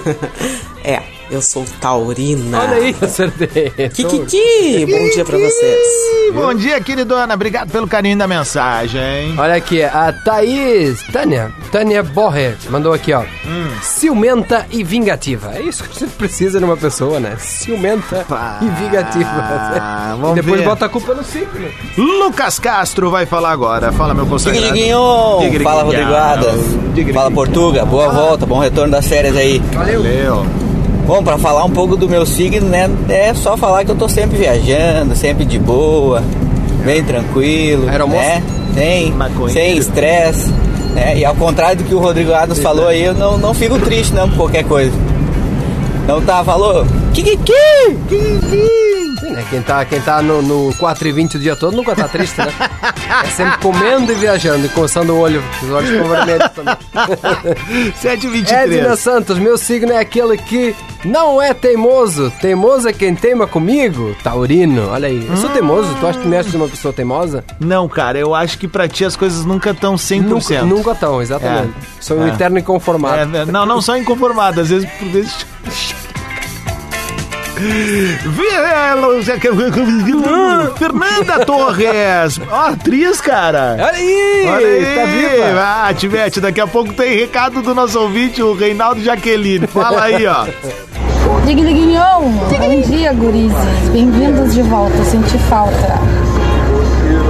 É, 0.83 1.03
eu 1.29 1.41
sou 1.41 1.65
taurina. 1.79 2.59
Olha 2.59 2.77
aí, 2.77 2.95
acertei. 3.01 3.69
Kikiki! 3.89 4.85
Bom 4.85 5.09
dia 5.13 5.25
pra 5.25 5.37
vocês. 5.37 5.87
Bom 6.33 6.53
dia, 6.53 6.79
queridona. 6.81 7.33
Obrigado 7.33 7.71
pelo 7.71 7.87
carinho 7.87 8.17
da 8.17 8.27
mensagem. 8.27 9.37
Olha 9.37 9.55
aqui, 9.55 9.83
a 9.83 10.13
Thaís, 10.13 11.01
Tânia, 11.11 11.51
Tânia 11.71 12.03
Borrer, 12.03 12.57
mandou 12.69 12.93
aqui, 12.93 13.13
ó. 13.13 13.21
Hum. 13.21 13.67
Ciumenta 13.81 14.65
e 14.71 14.83
vingativa. 14.83 15.53
É 15.55 15.61
isso 15.61 15.83
que 15.83 15.99
gente 15.99 16.13
precisa 16.13 16.59
numa 16.59 16.77
pessoa, 16.77 17.19
né? 17.19 17.35
Ciumenta 17.39 18.25
Pá, 18.27 18.59
e 18.61 18.65
vingativa. 18.81 20.15
vamos 20.19 20.37
e 20.37 20.41
depois 20.41 20.59
ver. 20.61 20.67
bota 20.67 20.85
a 20.85 20.89
culpa 20.89 21.13
no 21.13 21.23
signo. 21.23 21.69
Lucas 21.97 22.59
Castro 22.59 23.09
vai 23.09 23.25
falar 23.25 23.51
agora. 23.51 23.91
Fala, 23.91 24.13
meu! 24.13 24.27
Tigriguinho. 24.37 25.63
Fala 25.63 25.83
Rodrigo 25.83 26.13
Adas. 26.13 26.55
Fala 27.13 27.31
Portuga, 27.31 27.85
boa 27.85 28.09
volta, 28.09 28.45
bom 28.45 28.59
retorno 28.59 28.91
das 28.91 29.07
férias 29.07 29.35
aí. 29.35 29.59
Valeu. 29.73 30.66
Bom, 31.07 31.23
pra 31.23 31.37
falar 31.37 31.63
um 31.63 31.71
pouco 31.71 31.95
do 31.95 32.09
meu 32.09 32.25
signo, 32.25 32.67
né? 32.67 32.89
É 33.07 33.33
só 33.33 33.55
falar 33.55 33.85
que 33.85 33.91
eu 33.91 33.95
tô 33.95 34.09
sempre 34.09 34.37
viajando, 34.37 35.15
sempre 35.15 35.45
de 35.45 35.57
boa, 35.57 36.21
bem 36.83 37.01
tranquilo, 37.01 37.87
Aeromoço? 37.89 38.19
né? 38.19 38.43
Sem, 38.73 39.11
Maconheiro. 39.13 39.53
sem 39.53 39.77
estresse, 39.77 40.51
né? 40.93 41.17
E 41.17 41.23
ao 41.23 41.33
contrário 41.33 41.77
do 41.77 41.83
que 41.85 41.95
o 41.95 41.99
Rodrigo 41.99 42.33
Adas 42.33 42.59
falou 42.59 42.87
aí, 42.87 43.05
eu 43.05 43.13
não, 43.13 43.37
não 43.37 43.53
fico 43.53 43.79
triste 43.79 44.13
não 44.13 44.27
por 44.29 44.37
qualquer 44.37 44.65
coisa. 44.65 44.91
Não 46.05 46.21
tá, 46.21 46.43
falou? 46.43 46.85
Kikiki! 47.17 47.51
Sim, 49.19 49.31
né? 49.31 49.43
Quem 49.49 49.59
tá, 49.63 49.83
quem 49.85 49.99
tá 49.99 50.21
no, 50.21 50.39
no 50.43 50.71
4 50.75 51.07
e 51.07 51.11
20 51.11 51.37
o 51.37 51.39
dia 51.39 51.55
todo 51.55 51.75
nunca 51.75 51.95
tá 51.95 52.07
triste, 52.07 52.37
né? 52.37 52.53
É 53.25 53.27
sempre 53.29 53.57
comendo 53.57 54.11
e 54.11 54.15
viajando 54.15 54.67
e 54.67 54.69
coçando 54.69 55.13
o 55.13 55.19
olho. 55.19 55.43
Os 55.63 55.71
olhos 55.71 55.89
ficam 55.89 56.07
vermelhos 56.07 56.51
também. 56.51 56.75
7h23. 57.99 58.51
Edna 58.51 58.95
Santos, 58.95 59.39
meu 59.39 59.57
signo 59.57 59.91
é 59.93 59.97
aquele 59.99 60.37
que 60.37 60.75
não 61.03 61.41
é 61.41 61.55
teimoso. 61.55 62.31
Teimoso 62.39 62.87
é 62.87 62.93
quem 62.93 63.15
teima 63.15 63.47
comigo. 63.47 64.15
Taurino, 64.23 64.87
olha 64.89 65.07
aí. 65.07 65.25
Eu 65.27 65.37
sou 65.37 65.49
teimoso? 65.49 65.95
Tu 65.99 66.05
acha 66.05 66.19
que 66.19 66.27
me 66.27 66.37
achas 66.37 66.53
uma 66.53 66.67
pessoa 66.67 66.93
teimosa? 66.93 67.43
Não, 67.59 67.89
cara, 67.89 68.19
eu 68.19 68.35
acho 68.35 68.59
que 68.59 68.67
pra 68.67 68.87
ti 68.87 69.03
as 69.03 69.15
coisas 69.15 69.43
nunca 69.43 69.71
estão 69.71 69.95
100%. 69.95 70.21
Nunca, 70.21 70.61
nunca 70.65 70.93
tão, 70.93 71.19
exatamente. 71.19 71.73
Sou 71.99 72.17
um 72.19 72.27
É. 72.27 72.29
eterno 72.29 72.59
inconformado. 72.59 73.35
É, 73.35 73.43
não, 73.45 73.65
não 73.65 73.81
só 73.81 73.97
inconformado, 73.97 74.61
às 74.61 74.69
vezes 74.69 74.87
por 74.99 75.07
vezes. 75.07 75.33
Fernanda 80.77 81.45
Torres! 81.45 82.39
Ó, 82.49 82.55
atriz, 82.69 83.19
cara! 83.19 83.75
Olha 83.79 83.91
aí! 83.91 84.45
Olha 84.47 84.67
aí! 84.67 84.85
Tá 84.95 85.05
viva! 85.05 85.59
Ah, 85.87 85.93
Tivete, 85.93 86.39
daqui 86.39 86.61
a 86.61 86.67
pouco 86.67 86.93
tem 86.93 87.17
recado 87.17 87.61
do 87.61 87.73
nosso 87.73 87.99
ouvinte, 87.99 88.41
o 88.43 88.53
Reinaldo 88.53 89.01
Jaqueline. 89.03 89.65
Fala 89.67 90.03
aí, 90.03 90.25
ó. 90.27 90.45
Digliguinhon! 91.45 92.29
Bom 92.59 92.81
dia, 92.81 93.13
gurizes. 93.13 93.89
Bem-vindos 93.91 94.53
de 94.53 94.61
volta. 94.63 95.03
Senti 95.05 95.37
falta. 95.49 95.99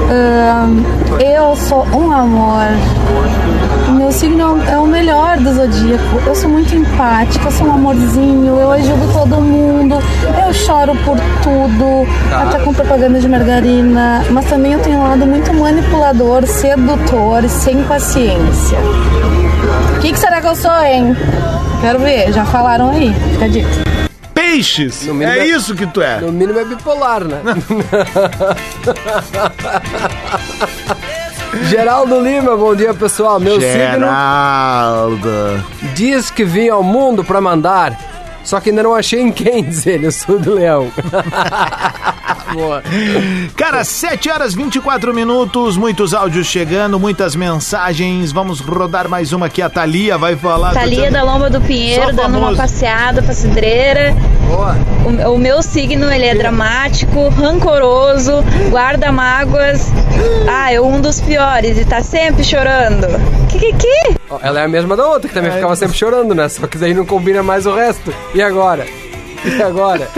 Ahn, 0.10 0.84
eu 1.22 1.56
sou 1.56 1.86
um 1.94 2.12
amor. 2.12 2.66
Signo 4.18 4.60
é 4.68 4.76
o 4.80 4.88
melhor 4.88 5.38
do 5.38 5.54
zodíaco. 5.54 6.20
Eu 6.26 6.34
sou 6.34 6.50
muito 6.50 6.76
empática, 6.76 7.46
eu 7.46 7.52
sou 7.52 7.68
um 7.68 7.74
amorzinho, 7.74 8.60
eu 8.60 8.72
ajudo 8.72 9.14
todo 9.14 9.40
mundo, 9.40 10.00
eu 10.44 10.52
choro 10.56 10.96
por 11.06 11.16
tudo, 11.44 12.08
até 12.34 12.58
com 12.58 12.74
propaganda 12.74 13.20
de 13.20 13.30
margarina. 13.30 14.26
Mas 14.32 14.46
também 14.46 14.74
eu 14.74 14.80
tenho 14.80 14.98
um 14.98 15.08
lado 15.08 15.24
muito 15.24 15.54
manipulador, 15.54 16.48
sedutor 16.48 17.44
e 17.44 17.50
sem 17.50 17.84
paciência. 17.84 18.80
O 19.98 20.00
que, 20.00 20.12
que 20.12 20.18
será 20.18 20.42
que 20.42 20.48
eu 20.48 20.56
sou, 20.56 20.84
hein? 20.84 21.16
Quero 21.82 22.00
ver, 22.00 22.34
já 22.34 22.44
falaram 22.44 22.90
aí. 22.90 23.14
Fica 23.34 23.48
dica. 23.48 23.70
Peixes! 24.34 25.08
É 25.08 25.40
é- 25.40 25.46
isso 25.46 25.76
que 25.76 25.86
tu 25.86 26.02
é. 26.02 26.20
No 26.22 26.32
mínimo 26.32 26.58
é 26.58 26.66
bipolar, 26.66 27.24
né? 27.24 27.40
Geraldo 31.66 32.20
Lima, 32.20 32.56
bom 32.56 32.76
dia 32.76 32.94
pessoal. 32.94 33.40
Meu 33.40 33.60
signo 33.60 33.68
Geraldo. 33.72 35.64
diz 35.94 36.30
que 36.32 36.44
vim 36.44 36.70
ao 36.70 36.84
mundo 36.84 37.24
pra 37.24 37.42
mandar, 37.42 37.98
só 38.44 38.60
que 38.60 38.70
ainda 38.70 38.84
não 38.84 38.96
achei 38.96 39.22
em 39.22 39.32
quem, 39.32 39.64
diz 39.64 39.86
ele. 39.86 40.08
Eu 40.08 40.12
sou 40.12 40.40
do 40.40 40.54
leão. 40.54 40.92
Boa. 42.54 42.84
Cara, 43.56 43.84
7 43.84 44.30
horas 44.30 44.54
24 44.54 45.14
minutos, 45.14 45.78
muitos 45.78 46.14
áudios 46.14 46.48
chegando, 46.48 47.00
muitas 47.00 47.36
mensagens. 47.36 48.32
Vamos 48.32 48.60
rodar 48.60 49.08
mais 49.08 49.34
uma 49.34 49.46
aqui. 49.48 49.62
A 49.62 49.70
Thalia 49.70 50.18
vai 50.18 50.36
falar. 50.36 50.74
Thalia 50.74 51.12
da 51.12 51.24
Lomba 51.24 51.50
do 51.50 51.62
Pinheiro, 51.62 52.14
dando 52.14 52.38
uma 52.38 52.56
passeada 52.56 53.22
pra 53.22 53.34
cidreira. 53.34 54.16
Boa. 54.48 54.76
O, 55.06 55.34
o 55.34 55.38
meu 55.38 55.62
signo, 55.62 56.12
ele 56.12 56.26
é 56.26 56.36
dramático, 56.36 57.30
rancoroso, 57.30 58.44
guarda 58.70 59.12
mágoas. 59.12 59.92
Ah, 60.50 60.72
é 60.72 60.82
um 60.82 61.00
dos 61.00 61.22
piores 61.22 61.78
e 61.78 61.86
tá 61.86 62.02
sempre 62.02 62.44
chorando. 62.44 63.08
Que 63.50 63.60
que 63.60 63.74
que? 63.74 64.18
Ela 64.42 64.62
é 64.62 64.66
a 64.66 64.68
mesma 64.68 64.96
da 64.96 65.06
outra, 65.08 65.28
que 65.28 65.34
também 65.34 65.52
ficava 65.52 65.76
sempre 65.76 65.98
chorando, 65.98 66.36
né? 66.36 66.50
Só 66.50 66.68
que 66.68 66.78
daí 66.78 66.94
não 66.94 67.06
combina 67.06 67.42
mais 67.42 67.66
o 67.66 67.74
resto. 67.74 68.14
E 68.34 68.42
agora? 68.42 68.86
E 69.46 69.62
agora? 69.62 70.10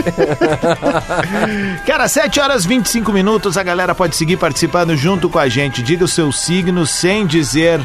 Cara, 1.86 2.08
7 2.08 2.40
horas 2.40 2.64
25 2.64 3.12
minutos. 3.12 3.56
A 3.56 3.62
galera 3.62 3.94
pode 3.94 4.16
seguir 4.16 4.36
participando 4.36 4.96
junto 4.96 5.28
com 5.28 5.38
a 5.38 5.48
gente. 5.48 5.82
Diga 5.82 6.04
o 6.04 6.08
seu 6.08 6.32
signo 6.32 6.86
sem 6.86 7.26
dizer. 7.26 7.80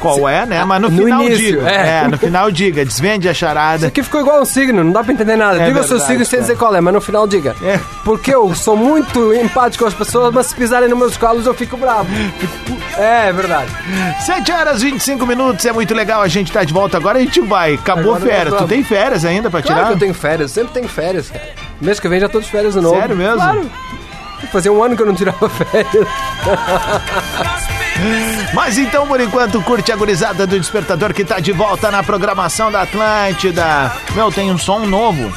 Qual 0.00 0.28
é, 0.28 0.46
né? 0.46 0.64
Mas 0.64 0.80
no, 0.82 0.90
No 0.90 1.04
final 1.04 1.22
início, 1.22 1.58
diga. 1.58 1.70
é. 1.70 1.88
É. 2.04 2.08
no 2.08 2.18
final 2.18 2.50
diga. 2.50 2.84
Desvende 2.84 3.28
a 3.28 3.32
Isso 3.32 3.40
charada. 3.40 3.86
aqui 3.88 4.02
ficou 4.02 4.20
igual 4.20 4.40
um 4.40 4.44
signo, 4.44 4.82
não 4.84 4.92
dá 4.92 5.02
pra 5.02 5.12
entender 5.12 5.36
nada. 5.36 5.60
É 5.62 5.66
diga 5.66 5.80
o 5.80 5.82
seu 5.82 5.90
verdade, 5.98 6.06
signo 6.12 6.24
sem 6.24 6.40
dizer 6.40 6.56
qual 6.56 6.74
é, 6.74 6.80
mas 6.80 6.94
no 6.94 7.00
final 7.00 7.26
diga. 7.26 7.54
É. 7.62 7.78
Porque 8.04 8.34
eu 8.34 8.54
sou 8.54 8.76
muito 8.76 9.32
empático 9.34 9.84
com 9.84 9.88
as 9.88 9.94
pessoas, 9.94 10.32
mas 10.34 10.46
se 10.46 10.54
pisarem 10.54 10.88
nos 10.88 10.98
meus 10.98 11.16
calos 11.16 11.46
eu 11.46 11.54
fico 11.54 11.76
bravo. 11.76 12.08
É, 12.96 13.28
é 13.28 13.32
verdade. 13.32 13.70
7 14.24 14.52
horas 14.52 14.82
25 14.82 15.26
minutos. 15.26 15.64
É 15.66 15.72
muito 15.72 15.94
legal. 15.94 16.22
A 16.22 16.28
gente 16.28 16.50
tá 16.52 16.64
de 16.64 16.72
volta 16.72 16.96
agora. 16.96 17.18
A 17.18 17.20
gente 17.20 17.40
vai. 17.40 17.74
Acabou 17.74 18.14
Agora 18.14 18.30
férias. 18.30 18.54
Tu 18.56 18.68
tem 18.68 18.82
férias 18.84 19.24
ainda 19.24 19.50
pra 19.50 19.62
Claro 19.62 19.80
tirar? 19.80 19.92
eu 19.92 19.98
tenho 19.98 20.14
férias, 20.14 20.50
sempre 20.52 20.72
tenho 20.72 20.88
férias, 20.88 21.30
cara. 21.30 21.44
Mês 21.80 22.00
que 22.00 22.08
vem 22.08 22.18
já 22.20 22.28
tô 22.28 22.40
de 22.40 22.48
férias 22.50 22.74
de 22.74 22.80
novo. 22.80 22.98
Sério 23.00 23.16
mesmo? 23.16 23.36
Claro. 23.36 23.70
Fazia 24.52 24.72
um 24.72 24.82
ano 24.82 24.96
que 24.96 25.02
eu 25.02 25.06
não 25.06 25.14
tirava 25.14 25.48
férias. 25.48 26.06
Mas 28.54 28.78
então, 28.78 29.06
por 29.06 29.20
enquanto, 29.20 29.60
curte 29.62 29.92
a 29.92 29.96
gurizada 29.96 30.46
do 30.46 30.58
Despertador 30.58 31.12
que 31.12 31.24
tá 31.24 31.38
de 31.40 31.52
volta 31.52 31.90
na 31.90 32.02
programação 32.02 32.70
da 32.70 32.82
Atlântida. 32.82 33.92
Meu, 34.14 34.30
tem 34.32 34.50
um 34.50 34.58
som 34.58 34.80
novo 34.80 35.32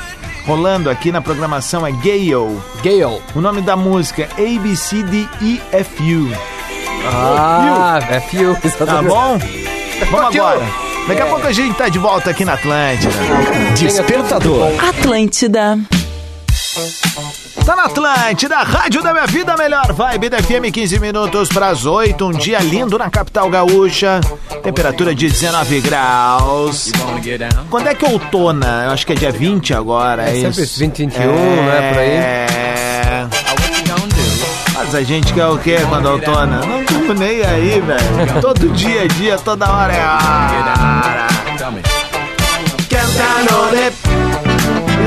rolando 0.46 0.90
aqui 0.90 1.12
na 1.12 1.22
programação, 1.22 1.86
é 1.86 1.92
Gale. 1.92 2.60
Gale. 2.84 3.22
O 3.36 3.42
nome 3.42 3.62
da 3.62 3.76
música 3.76 4.30
é 4.38 4.56
ABCDEFU. 4.56 6.32
Ah, 7.06 8.00
é 8.10 8.20
fio. 8.20 8.56
Tá 8.86 9.02
bom? 9.02 9.40
Vamos 10.12 10.36
agora. 10.36 10.62
Daqui 11.08 11.22
a 11.22 11.26
pouco 11.26 11.48
a 11.48 11.52
gente 11.52 11.76
tá 11.76 11.90
de 11.90 11.98
volta 11.98 12.30
aqui 12.30 12.46
na 12.46 12.54
Atlântida. 12.54 13.12
Despertador. 13.76 14.72
Atlântida. 14.88 15.80
Tá 17.66 17.76
na 17.76 17.84
Atlântida, 17.86 18.58
Rádio 18.58 19.02
da 19.04 19.14
Minha 19.14 19.28
Vida, 19.28 19.56
melhor 19.56 19.94
vibe 19.94 20.30
da 20.30 20.42
FM, 20.42 20.72
15 20.74 21.00
minutos 21.00 21.48
para 21.50 21.68
as 21.68 21.86
8. 21.86 22.26
Um 22.26 22.32
dia 22.32 22.60
lindo 22.60 22.98
na 22.98 23.10
capital 23.10 23.50
gaúcha. 23.50 24.20
Temperatura 24.64 25.14
de 25.14 25.30
19 25.30 25.80
graus. 25.82 26.92
Quando 27.70 27.88
é 27.88 27.96
que 27.96 28.04
é 28.06 28.10
outono? 28.10 28.66
Eu 28.66 28.92
acho 28.92 29.06
que 29.06 29.14
é 29.14 29.16
dia 29.16 29.32
20 29.32 29.74
agora. 29.74 30.24
É, 30.30 30.38
É 30.40 30.42
sempre 30.42 30.64
isso. 30.64 30.80
20, 30.80 30.98
21, 30.98 31.22
né, 31.66 31.92
por 31.92 32.00
aí. 32.00 32.10
É. 32.10 33.28
Mas 34.74 34.96
a 34.96 35.04
gente 35.04 35.32
quer 35.34 35.46
o 35.46 35.58
quê 35.60 35.78
quando 35.88 36.08
é 36.08 36.12
outono? 36.12 36.60
Não 36.66 37.08
tô 37.08 37.14
nem 37.14 37.42
aí, 37.44 37.80
velho. 37.80 38.42
Todo 38.42 38.70
dia 38.70 39.06
é 39.06 39.08
dia, 39.08 39.38
toda 39.38 39.70
hora 39.72 39.94
é 39.94 40.02
hora. 40.04 41.28
Cantanone, 42.90 43.92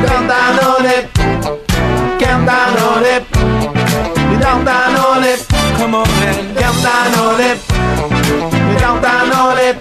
cantanone, 0.06 1.63
cantanone, 2.34 3.24
me 4.28 4.36
dá 4.38 4.56
um 4.56 4.64
danone, 4.64 5.38
come 5.78 5.96
on 5.96 6.04
man, 6.18 6.54
cantanone, 6.54 7.60
me 8.68 8.74
dá 8.80 8.92
um 8.92 9.00
danone, 9.00 9.80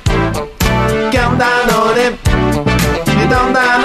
cantanone, 1.12 2.20
me 3.18 3.26
dá 3.26 3.44
um 3.44 3.54
danone. 3.54 3.83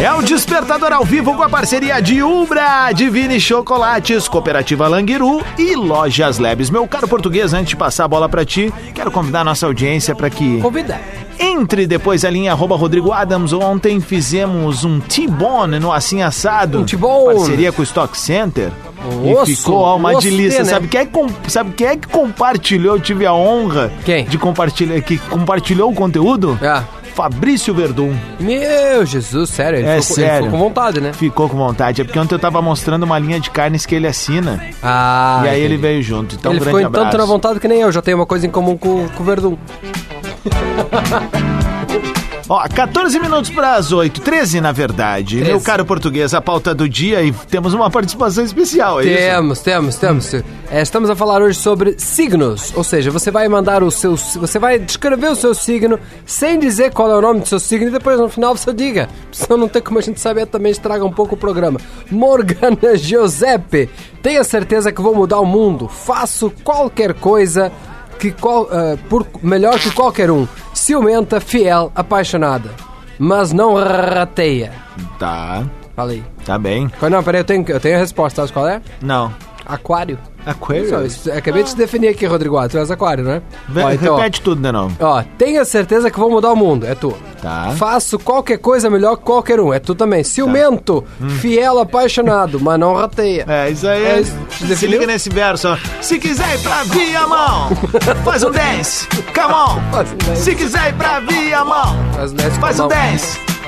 É 0.00 0.12
o 0.12 0.22
Despertador 0.22 0.92
ao 0.92 1.04
vivo 1.04 1.34
com 1.34 1.42
a 1.42 1.48
parceria 1.48 2.00
de 2.00 2.22
Ubra, 2.22 2.90
Divine 2.92 3.40
Chocolates, 3.40 4.28
Cooperativa 4.28 4.86
Languiru 4.88 5.42
e 5.58 5.74
Lojas 5.74 6.38
Labs. 6.38 6.70
Meu 6.70 6.86
caro 6.86 7.08
português, 7.08 7.52
antes 7.52 7.70
de 7.70 7.76
passar 7.76 8.04
a 8.04 8.08
bola 8.08 8.28
pra 8.28 8.44
ti, 8.44 8.72
quero 8.94 9.10
convidar 9.10 9.40
a 9.40 9.44
nossa 9.44 9.66
audiência 9.66 10.14
para 10.14 10.30
que 10.30 10.60
Convida. 10.60 11.00
entre 11.38 11.86
depois 11.86 12.24
ali 12.24 12.40
em 12.40 12.48
arroba 12.48 12.76
Rodrigo 12.76 13.12
Adams. 13.12 13.52
Ontem 13.52 14.00
fizemos 14.00 14.84
um 14.84 15.00
T-Bone 15.00 15.78
no 15.78 15.92
Assim 15.92 16.22
Assado. 16.22 16.80
Um 16.80 16.84
T-bone. 16.84 17.36
Parceria 17.36 17.72
com 17.72 17.80
o 17.80 17.84
Stock 17.84 18.16
Center. 18.16 18.70
Osso, 19.38 19.50
e 19.50 19.56
ficou 19.56 19.96
uma 19.96 20.14
delícia. 20.18 20.60
de, 20.62 20.64
né? 20.66 20.70
Sabe, 20.74 20.88
quem 20.88 21.00
é 21.00 21.06
que, 21.06 21.50
sabe 21.50 21.70
quem 21.72 21.86
é 21.86 21.96
que 21.96 22.08
compartilhou? 22.08 22.96
Eu 22.96 23.00
tive 23.00 23.24
a 23.24 23.32
honra 23.32 23.92
Quem? 24.04 24.24
de 24.24 24.36
compartilhar, 24.36 25.00
que 25.00 25.16
compartilhou 25.18 25.90
o 25.90 25.94
conteúdo? 25.94 26.58
Ah. 26.62 26.82
Fabrício 27.16 27.72
Verdun. 27.74 28.14
Meu 28.38 29.06
Jesus, 29.06 29.48
sério. 29.48 29.78
Ele, 29.78 29.88
É 29.88 30.02
ficou, 30.02 30.16
ele 30.18 30.26
sério. 30.26 30.44
ficou 30.44 30.58
com 30.58 30.64
vontade, 30.66 31.00
né? 31.00 31.12
Ficou 31.14 31.48
com 31.48 31.56
vontade. 31.56 32.02
É 32.02 32.04
porque 32.04 32.18
ontem 32.18 32.34
eu 32.34 32.38
tava 32.38 32.60
mostrando 32.60 33.04
uma 33.04 33.18
linha 33.18 33.40
de 33.40 33.50
carnes 33.50 33.86
que 33.86 33.94
ele 33.94 34.06
assina. 34.06 34.62
Ah, 34.82 35.40
e 35.44 35.48
aí 35.48 35.60
ele 35.60 35.74
entendi. 35.76 35.80
veio 35.82 36.02
junto. 36.02 36.34
Então, 36.34 36.52
ele 36.52 36.60
um 36.60 36.64
ficou 36.64 36.78
grande 36.78 36.92
tanto 36.92 37.06
abraço. 37.06 37.18
na 37.18 37.24
vontade 37.24 37.58
que 37.58 37.66
nem 37.66 37.80
eu, 37.80 37.90
já 37.90 38.02
tenho 38.02 38.18
uma 38.18 38.26
coisa 38.26 38.46
em 38.46 38.50
comum 38.50 38.76
com, 38.76 39.08
com 39.08 39.22
o 39.22 39.26
Verdun. 39.26 39.56
Ó, 42.48 42.62
14 42.68 43.18
minutos 43.18 43.50
para 43.50 43.74
as 43.74 43.90
8, 43.90 44.20
13 44.20 44.60
na 44.60 44.70
verdade. 44.70 45.38
Meu 45.38 45.60
caro 45.60 45.84
português, 45.84 46.32
a 46.32 46.40
pauta 46.40 46.72
do 46.72 46.88
dia 46.88 47.20
e 47.20 47.32
temos 47.32 47.74
uma 47.74 47.90
participação 47.90 48.44
especial, 48.44 49.00
é 49.00 49.04
isso? 49.04 49.16
Temos, 49.16 49.60
temos, 49.60 49.96
temos. 49.96 50.34
É, 50.70 50.80
estamos 50.80 51.10
a 51.10 51.16
falar 51.16 51.42
hoje 51.42 51.58
sobre 51.58 51.96
signos, 51.98 52.72
ou 52.76 52.84
seja, 52.84 53.10
você 53.10 53.32
vai 53.32 53.48
mandar 53.48 53.82
o 53.82 53.90
seu, 53.90 54.16
você 54.16 54.60
vai 54.60 54.78
descrever 54.78 55.26
o 55.26 55.34
seu 55.34 55.54
signo 55.54 55.98
sem 56.24 56.56
dizer 56.56 56.92
qual 56.92 57.10
é 57.10 57.16
o 57.16 57.20
nome 57.20 57.40
do 57.40 57.48
seu 57.48 57.58
signo 57.58 57.88
e 57.88 57.90
depois 57.90 58.20
no 58.20 58.28
final 58.28 58.56
você 58.56 58.72
diga. 58.72 59.08
Senão 59.32 59.58
não 59.58 59.68
tem 59.68 59.82
como 59.82 59.98
a 59.98 60.02
gente 60.02 60.20
saber, 60.20 60.46
também 60.46 60.70
estraga 60.70 61.04
um 61.04 61.12
pouco 61.12 61.34
o 61.34 61.38
programa. 61.38 61.80
Morgana 62.08 62.78
Giuseppe, 62.96 63.90
tenha 64.22 64.44
certeza 64.44 64.92
que 64.92 65.02
vou 65.02 65.16
mudar 65.16 65.40
o 65.40 65.46
mundo. 65.46 65.88
Faço 65.88 66.52
qualquer 66.62 67.12
coisa 67.14 67.72
que 68.18 68.32
qual, 68.32 68.68
eh, 68.70 68.96
por 69.08 69.26
melhor 69.42 69.78
que 69.78 69.90
qualquer 69.90 70.30
um. 70.30 70.46
Ciumenta, 70.74 71.40
fiel, 71.40 71.90
apaixonada, 71.94 72.70
mas 73.18 73.52
não 73.52 73.74
rateia. 73.74 74.72
Tá. 75.18 75.64
Falei. 75.94 76.22
Tá 76.44 76.58
bem. 76.58 76.90
Não, 77.10 77.22
peraí, 77.22 77.40
eu 77.40 77.44
tenho, 77.44 77.64
eu 77.68 77.80
tenho 77.80 77.96
a 77.96 77.98
resposta, 78.00 78.42
sabe 78.42 78.52
qual 78.52 78.68
é? 78.68 78.82
Não. 79.00 79.32
Aquário. 79.64 80.18
Isso, 81.04 81.32
acabei 81.32 81.62
de 81.64 81.70
te 81.70 81.76
definir 81.76 82.08
aqui, 82.08 82.26
Rodrigo. 82.26 82.56
Ah, 82.56 82.68
Tu 82.68 82.78
és 82.78 82.90
aquário, 82.90 83.24
né? 83.24 83.42
Ó, 83.74 83.90
então, 83.90 84.14
ó. 84.14 84.16
Repete 84.16 84.40
tudo 84.40 84.60
de 84.62 84.70
novo. 84.72 84.96
Ó, 85.00 85.22
tenha 85.36 85.64
certeza 85.64 86.10
que 86.10 86.18
vou 86.18 86.30
mudar 86.30 86.52
o 86.52 86.56
mundo, 86.56 86.86
é 86.86 86.94
tu. 86.94 87.14
Tá. 87.42 87.72
Faço 87.76 88.18
qualquer 88.18 88.58
coisa 88.58 88.88
melhor 88.90 89.16
que 89.16 89.22
qualquer 89.24 89.60
um, 89.60 89.72
é 89.72 89.78
tu 89.78 89.94
também. 89.94 90.24
Ciumento, 90.24 91.04
fiel, 91.40 91.78
apaixonado, 91.78 92.60
mas 92.60 92.78
não 92.78 92.94
rateia. 92.94 93.44
É, 93.48 93.70
isso 93.70 93.86
aí. 93.86 94.04
É. 94.04 94.22
Se 94.74 94.86
liga 94.86 95.06
nesse 95.06 95.28
verso, 95.30 95.68
ó. 95.68 95.76
Se 96.00 96.18
quiser 96.18 96.54
ir 96.54 96.62
pra 96.62 96.82
Viamão, 96.84 97.68
faz 98.24 98.42
um 98.42 98.50
10. 98.50 99.08
Come 99.34 99.54
on. 99.54 99.92
Faz 99.92 100.12
um 100.12 100.16
dez. 100.16 100.38
Se 100.38 100.54
quiser 100.54 100.88
ir 100.88 100.94
pra 100.94 101.20
Viamão, 101.20 101.96
Faz 102.14 102.32
um 102.32 102.36
dez, 102.36 102.56
faz 102.56 102.80
um 102.80 102.84
on. 102.86 102.88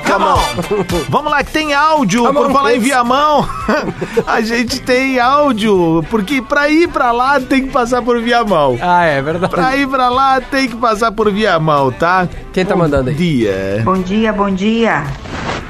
10. 0.09 0.13
Come 0.13 0.25
on. 0.25 0.85
Vamos 1.09 1.31
lá 1.31 1.43
que 1.43 1.51
tem 1.51 1.73
áudio. 1.73 2.23
Come 2.23 2.33
Por 2.39 2.49
on, 2.49 2.53
falar 2.53 2.71
em 2.71 2.79
please. 2.79 2.89
Viamão, 2.89 3.47
a 4.27 4.41
gente 4.41 4.81
tem 4.81 5.19
áudio. 5.19 6.03
Porque 6.09 6.41
pra 6.41 6.69
ir 6.69 6.87
pra 6.89 7.11
lá 7.11 7.39
tem 7.39 7.63
que 7.65 7.71
passar 7.71 8.01
por 8.01 8.19
Viamão. 8.21 8.77
Ah, 8.81 9.03
é 9.05 9.21
verdade. 9.21 9.51
Pra 9.53 9.75
ir 9.75 9.87
pra 9.87 10.09
lá 10.09 10.41
tem 10.41 10.67
que 10.67 10.75
passar 10.75 11.11
por 11.11 11.31
Viamão, 11.31 11.91
tá? 11.91 12.27
Quem 12.53 12.65
tá 12.65 12.75
mandando 12.75 13.09
aí? 13.09 13.15
Dia. 13.15 13.81
Bom 13.83 13.97
dia, 14.01 14.33
bom 14.33 14.49
dia. 14.49 15.03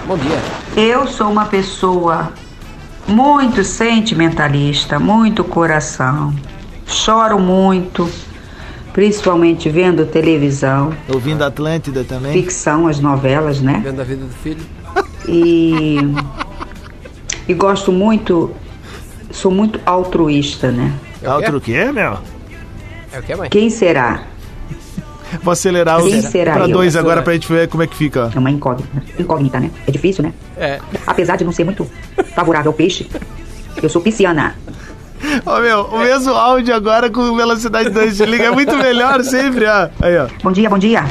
Bom 0.05 0.17
dia. 0.17 0.39
Eu 0.75 1.05
sou 1.07 1.29
uma 1.29 1.45
pessoa 1.45 2.31
muito 3.07 3.63
sentimentalista, 3.63 4.99
muito 4.99 5.43
coração. 5.43 6.33
Choro 6.85 7.39
muito, 7.39 8.09
principalmente 8.99 9.69
vendo 9.69 10.05
televisão, 10.05 10.93
Ouvindo 11.07 11.41
Atlântida 11.41 12.03
também. 12.03 12.33
ficção, 12.33 12.85
as 12.85 12.99
novelas, 12.99 13.61
né? 13.61 13.79
Vendo 13.81 14.01
a 14.01 14.03
vida 14.03 14.25
do 14.25 14.33
filho. 14.33 14.59
E, 15.25 15.99
e 17.47 17.53
gosto 17.53 17.93
muito, 17.93 18.51
sou 19.31 19.51
muito 19.51 19.79
altruísta, 19.85 20.69
né? 20.69 20.93
Outro 21.25 21.59
o 21.59 21.61
quê, 21.61 21.89
meu? 21.93 22.17
É 23.13 23.19
o 23.19 23.23
que, 23.23 23.35
mãe? 23.37 23.49
Quem 23.49 23.69
será? 23.69 24.23
Vou 25.41 25.53
acelerar 25.53 26.01
Quem 26.01 26.19
os 26.19 26.25
será 26.25 26.51
pra 26.55 26.67
eu? 26.67 26.73
dois 26.73 26.97
agora 26.97 27.21
pra 27.21 27.31
gente 27.31 27.47
ver 27.47 27.69
como 27.69 27.81
é 27.81 27.87
que 27.87 27.95
fica. 27.95 28.29
É 28.35 28.37
uma 28.37 28.51
incógnita, 28.51 29.01
incógnita, 29.17 29.61
né? 29.61 29.71
É 29.87 29.91
difícil, 29.91 30.25
né? 30.25 30.33
É. 30.57 30.81
Apesar 31.07 31.37
de 31.37 31.45
não 31.45 31.53
ser 31.53 31.63
muito 31.63 31.89
favorável 32.35 32.71
ao 32.71 32.75
peixe, 32.75 33.09
eu 33.81 33.87
sou 33.87 34.01
pisciana. 34.01 34.57
Ó, 35.45 35.59
meu, 35.59 35.81
o 35.85 35.99
mesmo 35.99 36.33
áudio 36.33 36.75
agora 36.75 37.09
com 37.09 37.35
velocidade 37.35 37.89
2 37.89 38.17
de 38.17 38.25
liga 38.25 38.45
é 38.45 38.51
muito 38.51 38.75
melhor 38.77 39.23
sempre, 39.23 39.65
ó. 39.65 39.89
Aí, 40.01 40.17
ó. 40.17 40.27
Bom 40.43 40.51
dia, 40.51 40.69
bom 40.69 40.77
dia. 40.77 41.03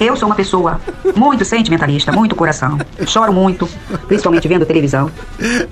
Eu 0.00 0.16
sou 0.16 0.28
uma 0.28 0.34
pessoa 0.34 0.80
muito 1.14 1.44
sentimentalista, 1.44 2.10
muito 2.10 2.34
coração. 2.34 2.78
Choro 3.06 3.32
muito, 3.32 3.68
principalmente 4.06 4.46
vendo 4.48 4.66
televisão. 4.66 5.10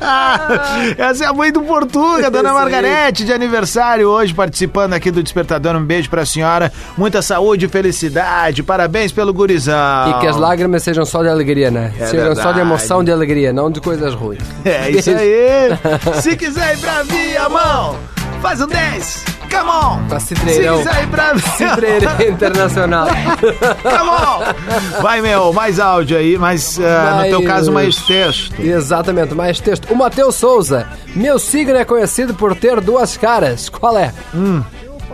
Ah, 0.00 0.48
essa 0.96 1.24
é 1.24 1.26
a 1.26 1.32
mãe 1.32 1.52
do 1.52 1.62
Portuga, 1.62 2.30
dona. 2.30 2.52
Margarete, 2.52 3.24
de 3.24 3.32
aniversário 3.32 4.08
hoje, 4.08 4.32
participando 4.32 4.94
aqui 4.94 5.10
do 5.10 5.22
Despertador. 5.22 5.74
Um 5.76 5.84
beijo 5.84 6.08
pra 6.08 6.24
senhora. 6.24 6.72
Muita 6.96 7.20
saúde 7.22 7.66
e 7.66 7.68
felicidade. 7.68 8.62
Parabéns 8.62 9.10
pelo 9.12 9.32
gurizão. 9.32 10.10
E 10.10 10.20
que 10.20 10.26
as 10.26 10.36
lágrimas 10.36 10.82
sejam 10.82 11.04
só 11.04 11.22
de 11.22 11.28
alegria, 11.28 11.70
né? 11.70 11.92
É 11.98 12.06
sejam 12.06 12.28
só 12.28 12.34
verdade. 12.34 12.54
de 12.54 12.60
emoção 12.60 13.04
de 13.04 13.10
alegria, 13.10 13.52
não 13.52 13.70
de 13.70 13.80
coisas 13.80 14.14
ruins. 14.14 14.42
É 14.64 14.90
isso 14.90 15.10
aí. 15.10 15.70
Se 16.22 16.36
quiser 16.36 16.74
ir 16.74 16.78
pra 16.78 17.02
Viamão, 17.02 17.96
faz 18.40 18.60
um 18.60 18.66
10. 18.66 19.31
Come 19.52 19.70
on. 19.70 20.08
Pra 20.08 20.18
Cidreirão. 20.18 20.80
ir 20.80 21.06
pra 21.10 21.38
Cidreira 21.56 22.16
Internacional. 22.26 23.08
Come 23.08 24.10
on. 24.10 25.02
Vai, 25.02 25.20
meu, 25.20 25.52
mais 25.52 25.78
áudio 25.78 26.16
aí, 26.16 26.38
mas 26.38 26.80
ah, 26.80 27.22
no 27.22 27.28
teu 27.28 27.42
caso, 27.44 27.70
mais 27.70 27.96
texto. 27.96 28.58
Exatamente, 28.58 29.34
mais 29.34 29.60
texto. 29.60 29.92
O 29.92 29.96
Matheus 29.96 30.36
Souza. 30.36 30.88
Meu 31.14 31.38
signo 31.38 31.76
é 31.76 31.84
conhecido 31.84 32.34
por 32.34 32.56
ter 32.56 32.80
duas 32.80 33.16
caras. 33.16 33.68
Qual 33.68 33.98
é? 33.98 34.12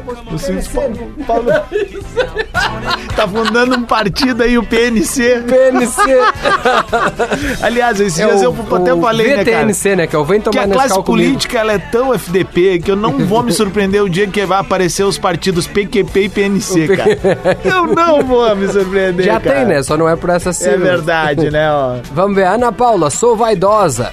O 0.08 0.74
Paulo, 0.74 1.14
Paulo 1.26 1.50
tá 3.14 3.28
fundando 3.28 3.76
um 3.76 3.82
partido 3.82 4.42
aí, 4.42 4.56
o 4.56 4.62
PNC. 4.62 5.42
PNC. 5.46 6.00
Aliás, 7.62 8.00
esses 8.00 8.18
É 8.18 8.26
dias 8.26 8.40
o, 8.40 8.44
eu 8.44 8.76
até 8.76 8.94
o 8.94 9.00
falei, 9.00 9.36
né, 9.36 9.44
cara? 9.44 9.58
VTNC, 9.66 9.96
né? 9.96 10.06
Que 10.06 10.16
é 10.16 10.18
o 10.18 10.24
Vem 10.24 10.40
Que 10.40 10.50
Tomar 10.50 10.64
a 10.64 10.68
classe 10.68 10.88
comigo. 10.90 11.04
política 11.04 11.58
ela 11.58 11.72
é 11.72 11.78
tão 11.78 12.14
FDP 12.14 12.78
que 12.80 12.90
eu 12.90 12.96
não 12.96 13.18
vou 13.26 13.42
me 13.42 13.52
surpreender 13.52 14.02
o 14.02 14.08
dia 14.08 14.26
que 14.26 14.44
vai 14.46 14.58
aparecer 14.60 15.02
os 15.04 15.18
partidos 15.18 15.66
PQP 15.66 16.20
e 16.20 16.28
PNC, 16.28 16.88
cara. 16.96 17.18
Eu 17.64 17.86
não 17.94 18.22
vou 18.24 18.54
me 18.56 18.66
surpreender, 18.68 19.26
Já 19.26 19.40
cara. 19.40 19.56
tem, 19.56 19.66
né? 19.66 19.82
Só 19.82 19.96
não 19.96 20.08
é 20.08 20.16
por 20.16 20.30
essa 20.30 20.50
É 20.50 20.52
sigla. 20.52 20.76
verdade, 20.78 21.50
né, 21.50 21.70
ó. 21.70 21.96
Vamos 22.12 22.34
ver. 22.34 22.46
Ana 22.46 22.72
Paula, 22.72 23.10
sou 23.10 23.36
vaidosa. 23.36 24.12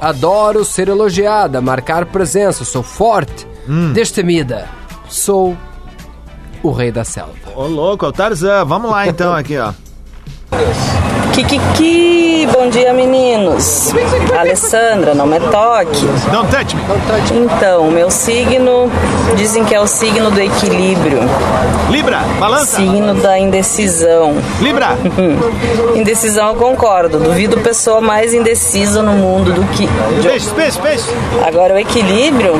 Adoro 0.00 0.64
ser 0.64 0.88
elogiada, 0.88 1.60
marcar 1.60 2.06
presença. 2.06 2.64
Sou 2.64 2.82
forte, 2.82 3.46
Hum. 3.68 3.92
destemida. 3.92 4.66
Sou 5.08 5.56
o 6.62 6.70
rei 6.70 6.90
da 6.90 7.04
selva. 7.04 7.32
Ô, 7.54 7.66
louco, 7.66 8.04
é 8.04 8.08
o 8.08 8.12
Tarzan. 8.12 8.64
Vamos 8.64 8.90
lá, 8.90 9.06
então, 9.06 9.34
aqui, 9.34 9.56
ó. 9.58 9.72
Kikiki, 11.32 12.48
bom 12.52 12.68
dia 12.68 12.92
meninos. 12.92 13.92
Alessandra, 14.36 15.14
não 15.14 15.26
me 15.26 15.38
toque. 15.38 16.06
Don't 16.30 16.50
touch 16.50 16.74
me. 16.74 16.82
Então, 17.44 17.90
meu 17.90 18.10
signo, 18.10 18.90
dizem 19.36 19.64
que 19.64 19.74
é 19.74 19.80
o 19.80 19.86
signo 19.86 20.30
do 20.30 20.40
equilíbrio. 20.40 21.20
Libra, 21.90 22.20
balança. 22.38 22.76
Signo 22.76 23.14
da 23.14 23.38
indecisão. 23.38 24.36
Libra. 24.60 24.96
Indecisão 25.94 26.48
eu 26.48 26.54
concordo. 26.54 27.18
Duvido 27.18 27.58
pessoa 27.58 28.00
mais 28.00 28.34
indecisa 28.34 29.02
no 29.02 29.12
mundo 29.12 29.52
do 29.52 29.64
que. 29.68 29.88
Peixe, 30.22 30.50
peixe, 30.50 30.78
peixe. 30.80 31.08
Agora 31.46 31.74
o 31.74 31.78
equilíbrio, 31.78 32.54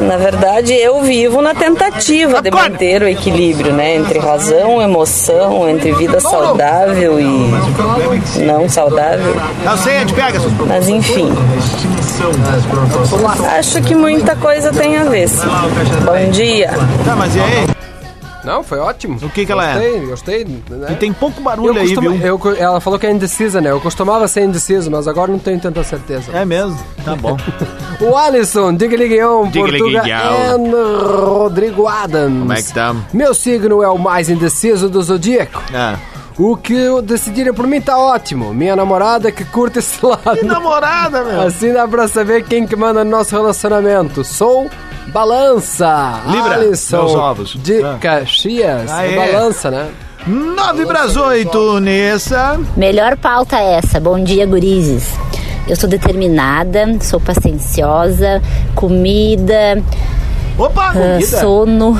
na 0.00 0.16
verdade, 0.16 0.74
eu 0.74 1.00
vivo 1.00 1.42
na 1.42 1.54
tentativa 1.54 2.40
de 2.40 2.50
manter 2.50 3.02
o 3.02 3.08
equilíbrio, 3.08 3.72
né? 3.72 3.96
Entre 3.96 4.18
razão, 4.18 4.80
emoção, 4.80 5.68
entre 5.68 5.92
vida 5.92 6.20
saudável 6.20 7.18
e 7.20 7.37
não 8.44 8.68
saudável. 8.68 9.34
É 9.86 10.04
de 10.04 10.12
Pegasus. 10.14 10.52
Mas 10.66 10.88
enfim. 10.88 11.28
Acho 13.58 13.82
que 13.82 13.94
muita 13.94 14.34
coisa 14.36 14.72
tem 14.72 14.96
a 14.96 15.04
ver. 15.04 15.28
sim. 15.28 15.46
Bom 16.04 16.30
dia. 16.30 16.70
Tá, 17.04 17.14
mas 17.16 17.34
e 17.36 17.40
aí? 17.40 17.66
Não, 18.44 18.62
foi 18.62 18.78
ótimo. 18.78 19.18
O 19.22 19.28
que 19.28 19.44
que 19.44 19.52
ela 19.52 19.66
é? 19.68 19.74
Gostei, 19.74 20.06
gostei. 20.06 20.44
Né? 20.70 20.88
E 20.92 20.94
tem 20.94 21.12
pouco 21.12 21.38
barulho 21.40 21.68
Eu 21.76 21.80
aí, 21.82 21.88
costuma- 21.94 22.10
viu? 22.16 22.40
eu 22.44 22.56
ela 22.56 22.80
falou 22.80 22.98
que 22.98 23.06
é 23.06 23.10
indecisa, 23.10 23.60
né? 23.60 23.70
Eu 23.70 23.80
costumava 23.80 24.26
ser 24.26 24.42
indeciso, 24.44 24.90
mas 24.90 25.06
agora 25.06 25.30
não 25.30 25.38
tenho 25.38 25.60
tanta 25.60 25.82
certeza. 25.84 26.30
É 26.32 26.44
mesmo? 26.44 26.78
Tá 27.04 27.14
bom. 27.16 27.36
O 28.00 28.16
Alisson, 28.16 28.74
diga-lhe 28.76 29.08
Guião, 29.08 29.48
Diga-lhe 29.48 29.76
Portuga 29.76 30.02
Guião. 30.02 30.54
and 30.54 31.26
Rodrigo 31.26 31.88
Adams. 31.88 32.38
Como 32.38 32.52
é 32.52 32.62
que 32.62 32.72
tá? 32.72 32.94
Meu 33.12 33.34
signo 33.34 33.82
é 33.82 33.88
o 33.88 33.98
mais 33.98 34.30
indeciso 34.30 34.88
do 34.88 35.02
zodíaco. 35.02 35.60
É. 35.74 35.96
O 36.38 36.56
que 36.56 36.72
eu 36.72 37.02
decidirem 37.02 37.52
por 37.52 37.66
mim 37.66 37.80
tá 37.80 37.98
ótimo. 37.98 38.54
Minha 38.54 38.76
namorada 38.76 39.32
que 39.32 39.44
curte 39.44 39.80
esse 39.80 39.98
lado. 40.06 40.36
Que 40.38 40.44
namorada, 40.44 41.24
meu. 41.24 41.40
Assim 41.42 41.72
dá 41.72 41.86
pra 41.88 42.06
saber 42.06 42.44
quem 42.44 42.64
que 42.66 42.76
manda 42.76 43.02
no 43.04 43.10
nosso 43.10 43.34
relacionamento. 43.34 44.22
Sou 44.22 44.70
Balança. 45.08 46.20
Libra, 46.26 46.54
Alisson 46.54 46.96
meus 46.98 47.14
ovos. 47.14 47.54
De 47.62 47.82
Ah. 47.82 47.96
Caxias. 48.00 48.90
Aê. 48.92 49.16
Balança, 49.16 49.70
né? 49.70 49.88
9 50.26 50.86
pras 50.86 51.16
8, 51.16 51.80
Nessa. 51.80 52.60
Melhor 52.76 53.16
pauta 53.16 53.56
é 53.58 53.74
essa. 53.78 53.98
Bom 53.98 54.22
dia, 54.22 54.46
gurizes. 54.46 55.10
Eu 55.66 55.74
sou 55.76 55.88
determinada, 55.88 56.86
sou 57.00 57.20
pacienciosa, 57.20 58.40
comida, 58.74 59.82
Opa, 60.56 60.88
ah, 60.88 60.92
comida. 60.92 61.40
sono 61.40 61.98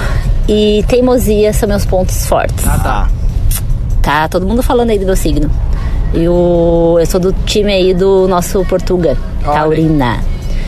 e 0.49 0.85
teimosia 0.89 1.53
são 1.53 1.69
meus 1.69 1.85
pontos 1.85 2.27
fortes. 2.27 2.67
Ah, 2.67 2.79
tá. 2.79 3.09
Tá 4.09 4.27
todo 4.27 4.47
mundo 4.47 4.63
falando 4.63 4.89
aí 4.89 4.99
do 4.99 5.05
meu 5.05 5.15
signo. 5.15 5.51
E 6.15 6.27
o, 6.27 6.97
eu 6.99 7.05
sou 7.05 7.21
do 7.21 7.31
time 7.45 7.71
aí 7.71 7.93
do 7.93 8.27
nosso 8.27 8.65
Portuga. 8.65 9.19
Taurina. 9.45 10.25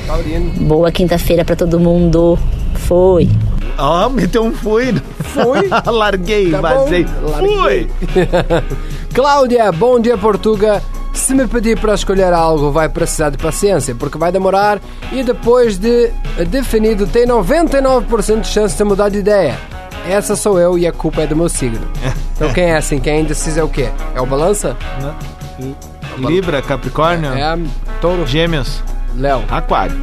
Taurino. 0.06 0.50
Boa 0.68 0.92
quinta-feira 0.92 1.42
pra 1.42 1.56
todo 1.56 1.80
mundo. 1.80 2.38
Foi. 2.74 3.30
Ó, 3.78 4.10
meteu 4.10 4.42
um 4.42 4.52
fui. 4.52 4.94
Fui. 5.20 5.70
Larguei, 5.90 6.50
Tá 6.50 6.60
vazei. 6.60 7.04
bom, 7.04 7.32
Fui. 7.38 7.88
Cláudia, 9.14 9.72
bom 9.72 9.98
dia 9.98 10.18
Portuga. 10.18 10.82
Se 11.14 11.34
me 11.34 11.46
pedir 11.48 11.78
para 11.80 11.94
escolher 11.94 12.34
algo, 12.34 12.70
vai 12.70 12.90
precisar 12.90 13.30
de 13.30 13.38
paciência, 13.38 13.94
porque 13.94 14.18
vai 14.18 14.30
demorar 14.30 14.78
e 15.10 15.22
depois 15.22 15.78
de 15.78 16.10
definido 16.50 17.06
tem 17.06 17.26
99% 17.26 18.42
de 18.42 18.48
chance 18.48 18.76
de 18.76 18.84
mudar 18.84 19.08
de 19.08 19.16
ideia. 19.20 19.58
Essa 20.08 20.34
sou 20.36 20.58
eu 20.58 20.78
e 20.78 20.86
a 20.86 20.92
culpa 20.92 21.22
é 21.22 21.26
do 21.26 21.36
meu 21.36 21.48
signo. 21.48 21.86
Então 22.34 22.52
quem 22.52 22.64
é 22.64 22.76
assim? 22.76 22.98
Quem 22.98 23.12
é 23.14 23.20
indeciso 23.20 23.60
é 23.60 23.62
o 23.62 23.68
quê? 23.68 23.90
É 24.14 24.20
o 24.20 24.26
balança? 24.26 24.76
Libra, 26.16 26.62
Capricórnio. 26.62 27.32
É 27.32 27.58
touro, 28.00 28.26
Gêmeos. 28.26 28.82
Léo. 29.14 29.44
Aquário. 29.50 29.96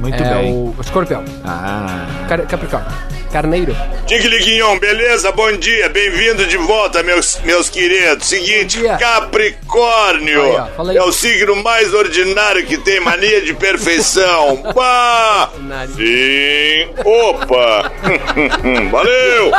Muito 0.00 0.22
é 0.22 0.34
bem. 0.34 0.52
o 0.52 0.74
escorpião. 0.80 1.24
Ah. 1.44 2.06
Capricórnio. 2.48 2.90
Carneiro. 3.34 3.76
Tigliguinhon, 4.06 4.78
beleza? 4.78 5.32
Bom 5.32 5.50
dia, 5.56 5.88
bem-vindo 5.88 6.46
de 6.46 6.56
volta, 6.56 7.02
meus, 7.02 7.36
meus 7.42 7.68
queridos. 7.68 8.28
Seguinte, 8.28 8.80
Capricórnio 8.96 10.40
Aí, 10.40 10.56
ó, 10.78 10.92
é 10.92 11.02
o 11.02 11.10
signo 11.10 11.56
mais 11.56 11.92
ordinário 11.92 12.64
que 12.64 12.78
tem 12.78 13.00
mania 13.00 13.42
de 13.42 13.52
perfeição. 13.52 14.62
Bah! 14.72 15.50
Sim, 15.96 16.90
opa! 17.04 17.90
Valeu! 18.92 19.50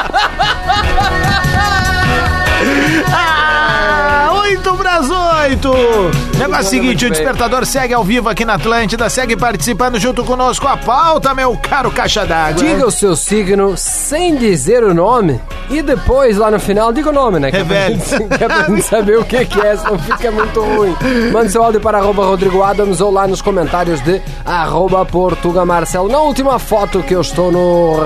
Ah, 3.11 4.41
8 4.47 4.73
pras 4.77 5.09
8. 5.09 5.71
Negócio 6.38 6.56
é 6.56 6.60
o 6.60 6.69
seguinte, 6.69 7.06
o 7.06 7.10
despertador 7.10 7.65
segue 7.65 7.93
ao 7.93 8.04
vivo 8.04 8.28
aqui 8.28 8.43
na 8.43 8.56
Atlântida, 8.56 9.10
segue 9.10 9.38
participando 9.38 9.98
junto 9.98 10.24
conosco 10.24 10.67
a 10.67 10.76
pauta, 10.76 11.34
meu 11.34 11.58
caro 11.58 11.89
caixa 11.89 12.26
d'água. 12.26 12.62
Diga 12.62 12.86
o 12.86 12.91
seu 12.91 13.15
signo 13.15 13.76
sem 13.78 14.36
dizer 14.36 14.84
o 14.84 14.93
nome 14.93 15.39
e 15.69 15.82
depois, 15.82 16.38
lá 16.38 16.52
no 16.52 16.60
final, 16.60 16.91
diga 16.93 17.10
o 17.10 17.13
nome, 17.13 17.39
né? 17.39 17.50
Que 17.50 17.58
é 17.58 17.63
pra 17.63 17.76
Revele. 17.76 18.00
gente, 18.00 18.28
que 18.38 18.43
é 18.43 18.82
saber 18.82 19.17
o 19.17 19.24
que, 19.24 19.45
que 19.45 19.60
é, 19.60 19.76
senão 19.78 19.98
fica 19.98 20.32
muito 20.32 20.62
ruim. 20.62 20.95
Mande 21.32 21.52
seu 21.52 21.63
áudio 21.63 21.80
para 21.82 21.98
arroba 21.98 22.26
Rodrigo 22.26 22.62
Adams 22.62 23.02
ou 23.02 23.12
lá 23.12 23.28
nos 23.28 23.41
comentários 23.41 24.02
de 24.02 24.21
arroba 24.45 25.06
Portuga 25.06 25.65
Marcelo. 25.65 26.10
Na 26.10 26.19
última 26.19 26.60
foto 26.60 27.02
que 27.02 27.15
eu 27.15 27.21
estou 27.21 27.52
no 27.52 27.98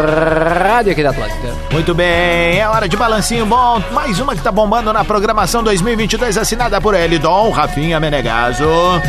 rádio 0.64 0.92
aqui 0.92 1.04
da 1.04 1.10
Atlântica. 1.10 1.54
Muito 1.72 1.94
bem, 1.94 2.60
é 2.60 2.68
hora 2.68 2.88
de 2.88 2.96
balancinho 2.96 3.46
bom. 3.46 3.82
Mais 3.92 4.20
uma 4.20 4.36
que 4.36 4.42
tá 4.42 4.52
bombando 4.52 4.94
na 4.94 5.04
programação 5.04 5.62
2022, 5.64 6.38
assinada 6.38 6.80
por 6.80 6.94
ele, 6.94 7.20
Dom 7.20 7.50
Rafinha 7.50 8.00
Menegaso. 8.20 9.02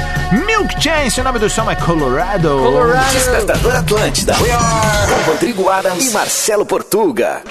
Milk 0.47 0.81
Chance, 0.81 1.21
o 1.21 1.25
nome 1.25 1.41
do 1.41 1.51
som 1.51 1.69
é 1.69 1.75
Colorado. 1.75 2.63
Despertador 3.13 3.77
Atlântida. 3.77 4.35
Com 4.35 5.31
Rodrigo 5.33 5.69
Adams 5.69 6.07
e 6.07 6.11
Marcelo 6.13 6.65
Portuga. 6.65 7.43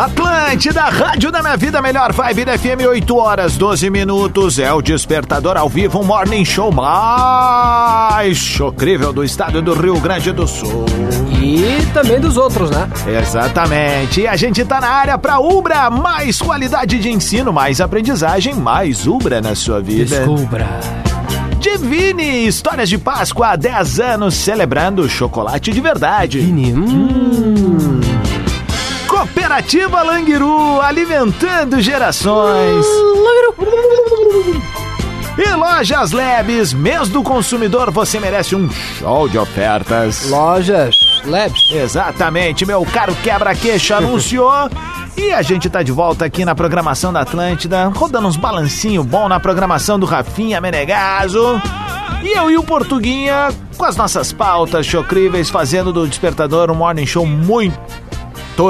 Atlântida, 0.00 0.84
Rádio 0.84 1.30
da 1.30 1.42
Minha 1.42 1.58
Vida, 1.58 1.82
melhor 1.82 2.10
vibe 2.10 2.46
da 2.46 2.56
FM, 2.56 2.86
8 2.88 3.16
horas 3.18 3.58
12 3.58 3.90
minutos. 3.90 4.58
É 4.58 4.72
o 4.72 4.80
Despertador 4.80 5.58
ao 5.58 5.68
vivo, 5.68 6.00
um 6.00 6.04
morning 6.04 6.42
show 6.42 6.72
mais 6.72 8.38
chocrível 8.38 9.12
do 9.12 9.22
estado 9.22 9.60
do 9.60 9.74
Rio 9.74 10.00
Grande 10.00 10.32
do 10.32 10.48
Sul. 10.48 10.86
E 11.38 11.84
também 11.92 12.18
dos 12.18 12.38
outros, 12.38 12.70
né? 12.70 12.88
Exatamente. 13.20 14.22
E 14.22 14.26
a 14.26 14.36
gente 14.36 14.64
tá 14.64 14.80
na 14.80 14.88
área 14.88 15.18
pra 15.18 15.38
Ubra, 15.38 15.90
mais 15.90 16.40
qualidade 16.40 16.98
de 16.98 17.10
ensino, 17.10 17.52
mais 17.52 17.78
aprendizagem, 17.78 18.54
mais 18.54 19.06
Ubra 19.06 19.42
na 19.42 19.54
sua 19.54 19.82
vida. 19.82 20.16
Descubra. 20.16 20.80
Divine, 21.60 22.46
histórias 22.46 22.88
de 22.88 22.96
Páscoa 22.96 23.48
há 23.48 23.56
10 23.56 24.00
anos, 24.00 24.34
celebrando 24.34 25.06
chocolate 25.06 25.70
de 25.70 25.80
verdade. 25.82 26.40
Hum. 26.40 27.29
Cooperativa 29.20 30.02
Languiru, 30.02 30.80
alimentando 30.80 31.78
gerações. 31.78 32.86
E 35.36 35.54
Lojas 35.54 36.10
Labs, 36.12 36.72
mês 36.72 37.10
do 37.10 37.22
consumidor, 37.22 37.90
você 37.90 38.18
merece 38.18 38.56
um 38.56 38.70
show 38.70 39.28
de 39.28 39.36
ofertas. 39.36 40.30
Lojas 40.30 40.94
Labs. 41.26 41.60
Exatamente, 41.70 42.64
meu 42.64 42.82
caro 42.86 43.14
quebra-queixo 43.16 43.92
anunciou. 43.92 44.70
E 45.14 45.30
a 45.32 45.42
gente 45.42 45.68
tá 45.68 45.82
de 45.82 45.92
volta 45.92 46.24
aqui 46.24 46.42
na 46.42 46.54
programação 46.54 47.12
da 47.12 47.20
Atlântida, 47.20 47.88
rodando 47.88 48.26
uns 48.26 48.38
balancinho 48.38 49.04
bom 49.04 49.28
na 49.28 49.38
programação 49.38 49.98
do 49.98 50.06
Rafinha 50.06 50.62
Menegaso. 50.62 51.60
E 52.22 52.38
eu 52.38 52.50
e 52.50 52.56
o 52.56 52.62
Portuguinha 52.62 53.50
com 53.76 53.84
as 53.84 53.96
nossas 53.96 54.32
pautas 54.32 54.86
chocríveis, 54.86 55.50
fazendo 55.50 55.92
do 55.92 56.08
Despertador 56.08 56.70
um 56.70 56.74
morning 56.74 57.04
show 57.04 57.26
muito 57.26 57.99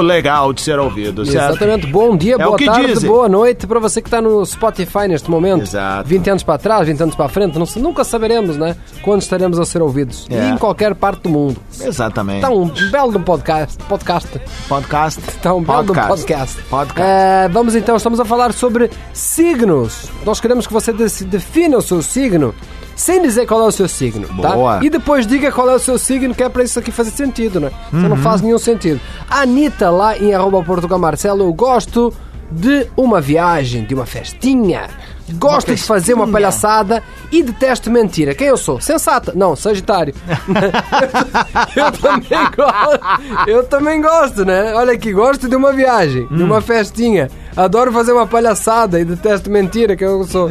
legal 0.01 0.53
de 0.53 0.61
ser 0.61 0.79
ouvido, 0.79 1.25
certo? 1.25 1.55
Exatamente. 1.55 1.87
Bom 1.87 2.15
dia, 2.15 2.35
É 2.35 2.37
boa 2.37 2.57
tarde, 2.57 2.93
dizem. 2.93 3.09
boa 3.09 3.27
noite 3.27 3.67
pra 3.67 3.79
você 3.79 4.01
que 4.01 4.09
tá 4.09 4.21
no 4.21 4.45
Spotify 4.45 5.07
neste 5.07 5.29
momento. 5.29 5.63
Exato. 5.63 6.07
20 6.07 6.29
anos 6.29 6.43
pra 6.43 6.57
trás, 6.57 6.87
20 6.87 7.03
anos 7.03 7.15
pra 7.15 7.27
frente, 7.27 7.57
não, 7.57 7.65
nunca 7.77 8.03
saberemos, 8.03 8.57
né? 8.57 8.75
Quando 9.01 9.21
estaremos 9.21 9.59
a 9.59 9.65
ser 9.65 9.81
ouvidos. 9.81 10.27
É. 10.29 10.47
E 10.47 10.51
em 10.51 10.57
qualquer 10.57 10.95
parte 10.95 11.23
do 11.23 11.29
mundo. 11.29 11.57
Exatamente. 11.79 12.41
Tá 12.41 12.49
um 12.49 12.69
belo 12.91 13.19
podcast. 13.19 13.77
Podcast. 13.83 14.41
Podcast. 14.67 15.21
Tá 15.41 15.53
um 15.53 15.63
belo 15.63 15.83
de 15.83 15.91
um 15.91 16.07
podcast. 16.07 16.57
É, 16.97 17.47
vamos 17.49 17.73
então, 17.75 17.95
estamos 17.95 18.19
a 18.19 18.25
falar 18.25 18.53
sobre 18.53 18.89
signos. 19.13 20.09
Nós 20.25 20.39
queremos 20.39 20.67
que 20.67 20.73
você 20.73 20.93
defina 20.93 21.77
o 21.77 21.81
seu 21.81 22.01
signo 22.01 22.53
sem 22.95 23.21
dizer 23.21 23.45
qual 23.47 23.61
é 23.61 23.65
o 23.67 23.71
seu 23.71 23.87
signo, 23.87 24.27
Boa. 24.33 24.79
tá? 24.79 24.85
E 24.85 24.89
depois 24.89 25.25
diga 25.25 25.51
qual 25.51 25.69
é 25.69 25.75
o 25.75 25.79
seu 25.79 25.97
signo, 25.97 26.33
que 26.35 26.43
é 26.43 26.49
para 26.49 26.63
isso 26.63 26.77
aqui 26.79 26.91
fazer 26.91 27.11
sentido, 27.11 27.59
né? 27.59 27.71
Senão 27.89 28.09
não 28.09 28.15
Uhum. 28.17 28.21
faz 28.23 28.41
nenhum 28.41 28.59
sentido. 28.59 28.99
A 29.29 29.41
Anitta, 29.41 29.89
lá 29.89 30.17
em 30.17 30.33
arroba 30.33 30.61
Portugal 30.63 30.99
Marcelo, 30.99 31.43
eu 31.43 31.53
gosto 31.53 32.13
de 32.51 32.85
uma 32.97 33.21
viagem, 33.21 33.85
de 33.85 33.93
uma 33.95 34.05
festinha. 34.05 34.89
Gosto 35.35 35.73
de 35.73 35.81
fazer 35.81 36.13
uma 36.13 36.27
palhaçada 36.27 37.01
e 37.31 37.41
detesto 37.41 37.89
mentira. 37.89 38.35
Quem 38.35 38.47
eu 38.47 38.57
sou? 38.57 38.81
Sensata? 38.81 39.31
Não, 39.33 39.55
Sagitário. 39.55 40.13
eu 41.75 41.91
também 41.93 42.51
gosto. 42.55 43.47
Eu 43.47 43.63
também 43.63 44.01
gosto, 44.01 44.45
né? 44.45 44.73
Olha 44.73 44.93
aqui, 44.93 45.13
gosto 45.13 45.47
de 45.47 45.55
uma 45.55 45.71
viagem, 45.71 46.27
de 46.27 46.43
uma 46.43 46.59
festinha. 46.61 47.29
Adoro 47.55 47.91
fazer 47.91 48.13
uma 48.13 48.25
palhaçada 48.25 48.99
e 48.99 49.03
detesto 49.03 49.49
mentira, 49.49 49.95
que 49.95 50.05
eu 50.05 50.23
sou. 50.23 50.49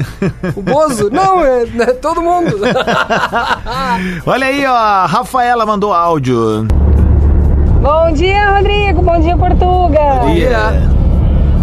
O 0.55 0.63
Bozo? 0.63 1.09
Não, 1.13 1.43
é, 1.43 1.63
é 1.63 1.87
todo 1.95 2.21
mundo. 2.21 2.57
Olha 4.27 4.47
aí, 4.47 4.67
ó, 4.67 4.75
a 4.75 5.07
Rafaela 5.07 5.65
mandou 5.65 5.95
áudio. 5.95 6.67
Bom 7.81 8.13
dia, 8.13 8.57
Rodrigo. 8.57 9.01
Bom 9.01 9.19
dia, 9.19 9.37
Portuga. 9.37 10.21
Bom 10.21 10.35
dia. 10.35 10.83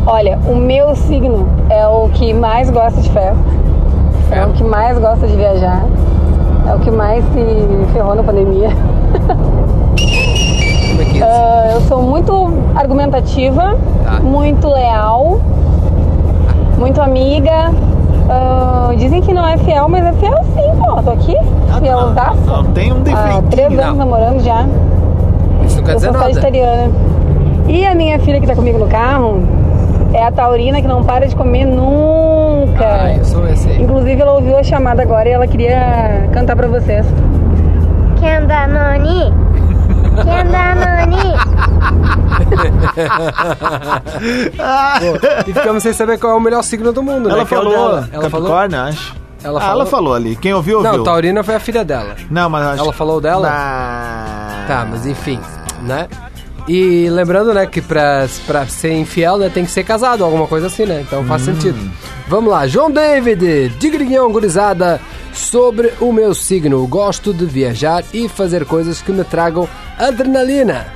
Olha, 0.07 0.39
o 0.39 0.55
meu 0.55 0.95
signo 0.95 1.47
é 1.69 1.85
o 1.85 2.09
que 2.09 2.33
mais 2.33 2.71
gosta 2.71 2.99
de 2.99 3.09
ferro. 3.11 3.37
É 4.31 4.43
o 4.43 4.53
que 4.53 4.63
mais 4.63 4.97
gosta 4.97 5.27
de 5.27 5.35
viajar. 5.35 5.83
É 6.67 6.73
o 6.73 6.79
que 6.79 6.89
mais 6.89 7.23
se 7.25 7.93
ferrou 7.93 8.15
na 8.15 8.23
pandemia. 8.23 8.69
Ah, 11.21 11.71
eu 11.73 11.81
sou 11.81 12.01
muito 12.01 12.49
argumentativa, 12.75 13.75
muito 14.21 14.67
leal, 14.69 15.39
muito 16.77 17.01
amiga. 17.01 17.71
Ah, 18.29 18.91
dizem 18.97 19.21
que 19.21 19.33
não 19.33 19.47
é 19.47 19.57
fiel, 19.57 19.87
mas 19.89 20.05
é 20.05 20.11
fiel 20.13 20.37
sim, 20.53 20.79
pô. 20.79 21.01
Tô 21.01 21.11
aqui, 21.11 21.35
fielzaça. 21.79 22.35
Não, 22.45 22.63
tem 22.65 22.91
um 22.91 22.97
Há 22.97 22.99
defeitinho. 22.99 23.43
três 23.49 23.71
Não. 23.73 23.83
anos 23.83 23.97
namorando 23.97 24.39
já. 24.43 24.65
Isso 25.65 25.77
não 25.77 25.83
quer 25.83 25.91
Eu 25.91 25.95
dizer 25.95 26.07
sou 26.11 26.13
nada. 26.13 26.25
sagitariana. 26.25 26.91
E 27.67 27.85
a 27.85 27.95
minha 27.95 28.17
filha 28.19 28.39
que 28.39 28.47
tá 28.47 28.55
comigo 28.55 28.77
no 28.77 28.87
carro 28.87 29.41
é 30.13 30.23
a 30.23 30.31
taurina 30.31 30.81
que 30.81 30.87
não 30.87 31.03
para 31.03 31.27
de 31.27 31.35
comer 31.35 31.65
nunca. 31.65 32.85
Ah, 32.85 33.13
eu 33.17 33.25
sou 33.25 33.47
esse 33.47 33.67
aí. 33.69 33.81
Inclusive 33.81 34.21
ela 34.21 34.33
ouviu 34.33 34.57
a 34.57 34.63
chamada 34.63 35.01
agora 35.01 35.27
e 35.27 35.31
ela 35.33 35.47
queria 35.47 36.27
cantar 36.31 36.55
pra 36.55 36.67
vocês. 36.67 37.05
Quem 38.19 38.45
dá 38.45 38.67
nani? 38.67 39.33
Quem 39.33 39.35
dá 39.35 39.37
nani? 39.37 40.06
Pô, 44.99 45.49
e 45.49 45.53
ficamos 45.53 45.83
sem 45.83 45.93
saber 45.93 46.19
qual 46.19 46.33
é 46.33 46.35
o 46.35 46.39
melhor 46.39 46.63
signo 46.63 46.91
do 46.91 47.01
mundo, 47.03 47.29
Ela 47.29 47.39
né? 47.39 47.45
Que 47.45 47.53
é 47.53 47.57
o 47.57 47.61
falou, 47.61 47.73
dela. 47.77 48.09
Ela 48.11 48.29
falou? 48.29 48.55
Acho. 48.55 49.15
Ela 49.43 49.59
Ah, 49.59 49.61
falou? 49.61 49.75
ela 49.81 49.85
falou 49.85 50.13
ali. 50.13 50.35
Quem 50.35 50.53
ouviu, 50.53 50.77
ouviu. 50.77 50.93
Não, 50.93 51.03
Taurina 51.03 51.43
foi 51.43 51.55
a 51.55 51.59
filha 51.59 51.85
dela. 51.85 52.15
Não, 52.29 52.49
mas 52.49 52.65
acho 52.67 52.83
Ela 52.83 52.93
falou 52.93 53.21
dela? 53.21 53.47
Tá, 54.67 54.87
mas 54.89 55.05
enfim, 55.05 55.39
né? 55.83 56.07
E 56.67 57.07
lembrando, 57.09 57.53
né, 57.53 57.65
que 57.65 57.81
pra, 57.81 58.27
pra 58.45 58.65
ser 58.65 58.91
infiel, 58.93 59.37
né, 59.37 59.49
tem 59.49 59.63
que 59.63 59.71
ser 59.71 59.85
casado, 59.85 60.25
alguma 60.25 60.47
coisa 60.47 60.67
assim, 60.67 60.85
né? 60.85 61.01
Então 61.07 61.23
faz 61.23 61.43
sentido. 61.43 61.77
Vamos 62.27 62.51
lá, 62.51 62.67
João 62.67 62.91
David, 62.91 63.69
Digriguinhão 63.79 64.29
Gurizada, 64.33 64.99
sobre 65.37 65.93
o 65.99 66.11
meu 66.11 66.33
signo. 66.33 66.85
Gosto 66.87 67.33
de 67.33 67.45
viajar 67.45 68.03
e 68.13 68.27
fazer 68.27 68.65
coisas 68.65 69.01
que 69.01 69.11
me 69.11 69.23
tragam 69.23 69.67
adrenalina. 69.97 70.87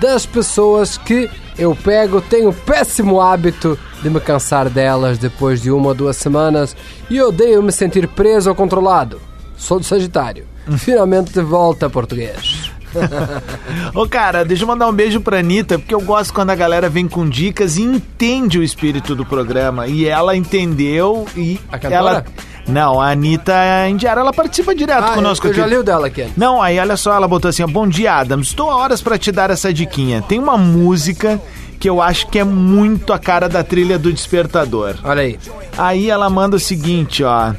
Das 0.00 0.26
pessoas 0.26 0.96
que 0.98 1.28
eu 1.58 1.74
pego, 1.74 2.20
tenho 2.20 2.50
o 2.50 2.54
péssimo 2.54 3.20
hábito 3.20 3.78
de 4.02 4.08
me 4.08 4.20
cansar 4.20 4.68
delas 4.70 5.18
depois 5.18 5.60
de 5.60 5.70
uma 5.70 5.88
ou 5.88 5.94
duas 5.94 6.16
semanas 6.16 6.76
e 7.10 7.20
odeio 7.20 7.62
me 7.62 7.72
sentir 7.72 8.06
preso 8.08 8.48
ou 8.48 8.54
controlado. 8.54 9.20
Sou 9.56 9.78
do 9.78 9.84
Sagitário. 9.84 10.46
Finalmente 10.76 11.32
de 11.32 11.40
volta 11.40 11.86
a 11.86 11.90
português. 11.90 12.70
Ô, 13.94 14.08
cara, 14.08 14.44
deixa 14.44 14.62
eu 14.62 14.68
mandar 14.68 14.88
um 14.88 14.92
beijo 14.92 15.20
pra 15.20 15.38
Anitta, 15.38 15.78
porque 15.78 15.94
eu 15.94 16.00
gosto 16.00 16.32
quando 16.32 16.50
a 16.50 16.54
galera 16.54 16.88
vem 16.88 17.08
com 17.08 17.28
dicas 17.28 17.76
e 17.76 17.82
entende 17.82 18.58
o 18.58 18.62
espírito 18.62 19.14
do 19.14 19.24
programa. 19.24 19.86
E 19.86 20.06
ela 20.06 20.36
entendeu 20.36 21.26
e. 21.36 21.60
A 21.70 21.78
cantora? 21.78 21.94
ela 21.94 22.24
Não, 22.68 23.00
a 23.00 23.10
Anitta 23.12 23.54
Indiara, 23.88 24.20
ela 24.20 24.32
participa 24.32 24.74
direto 24.74 25.02
Ah, 25.04 25.14
conosco 25.14 25.46
eu 25.46 25.50
aqui. 25.52 25.60
já 25.60 25.66
li 25.66 25.76
o 25.76 25.82
dela 25.82 26.06
aqui. 26.08 26.28
Não, 26.36 26.60
aí 26.62 26.78
olha 26.78 26.96
só, 26.96 27.14
ela 27.14 27.26
botou 27.26 27.48
assim: 27.48 27.62
ó, 27.62 27.66
Bom 27.66 27.88
dia, 27.88 28.14
Adams. 28.14 28.48
Estou 28.48 28.70
a 28.70 28.76
horas 28.76 29.00
pra 29.00 29.16
te 29.18 29.32
dar 29.32 29.50
essa 29.50 29.72
diquinha. 29.72 30.20
Tem 30.22 30.38
uma 30.38 30.56
música 30.58 31.40
que 31.80 31.88
eu 31.88 32.02
acho 32.02 32.26
que 32.28 32.38
é 32.38 32.44
muito 32.44 33.12
a 33.12 33.18
cara 33.18 33.48
da 33.48 33.62
trilha 33.64 33.98
do 33.98 34.12
Despertador. 34.12 34.96
Olha 35.02 35.22
aí. 35.22 35.38
Aí 35.78 36.10
ela 36.10 36.28
manda 36.28 36.56
o 36.56 36.60
seguinte, 36.60 37.22
ó. 37.24 37.52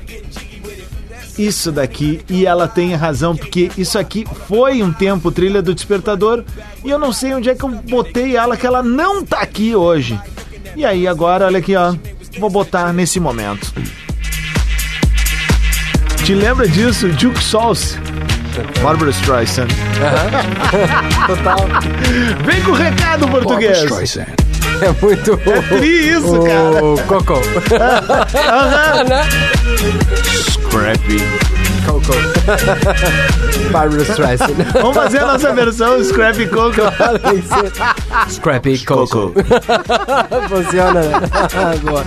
isso 1.37 1.71
daqui 1.71 2.19
e 2.29 2.45
ela 2.45 2.67
tem 2.67 2.93
razão, 2.95 3.35
porque 3.35 3.71
isso 3.77 3.97
aqui 3.97 4.27
foi 4.47 4.83
um 4.83 4.91
tempo 4.91 5.31
trilha 5.31 5.61
do 5.61 5.73
despertador 5.73 6.43
e 6.83 6.89
eu 6.89 6.99
não 6.99 7.13
sei 7.13 7.33
onde 7.33 7.49
é 7.49 7.55
que 7.55 7.63
eu 7.63 7.69
botei 7.69 8.35
ela, 8.35 8.57
que 8.57 8.67
ela 8.67 8.83
não 8.83 9.23
tá 9.23 9.39
aqui 9.39 9.73
hoje. 9.73 10.19
E 10.75 10.83
aí 10.85 11.07
agora, 11.07 11.45
olha 11.45 11.59
aqui, 11.59 11.75
ó, 11.77 11.95
vou 12.39 12.49
botar 12.49 12.91
nesse 12.91 13.19
momento. 13.21 13.73
Te 16.29 16.35
lembra 16.35 16.67
disso? 16.67 17.07
Duke 17.07 17.43
Sauce. 17.43 17.97
Barbara 18.83 19.09
Streisand. 19.09 19.67
Total. 21.25 21.57
Vem 22.45 22.61
com 22.61 22.69
o 22.69 22.75
recado 22.75 23.27
português. 23.29 23.81
É 24.15 24.91
muito. 25.01 25.33
É 25.43 25.77
tri 25.79 26.09
isso, 26.09 26.39
o 26.39 26.45
cara. 26.45 26.81
Coco. 27.07 27.33
Aham. 28.47 29.23
Scrappy. 30.51 31.58
Coco. 31.85 32.13
Barbara 33.71 34.01
Streisand. 34.03 34.55
Vamos 34.73 34.95
fazer 34.95 35.19
a 35.19 35.27
nossa 35.27 35.53
versão 35.53 36.03
Scrappy 36.03 36.47
Coco. 36.47 36.81
Scrappy 38.29 38.85
Coco. 38.85 39.33
Funciona, 40.49 41.01
né? 41.01 41.19
Boa. 41.83 42.03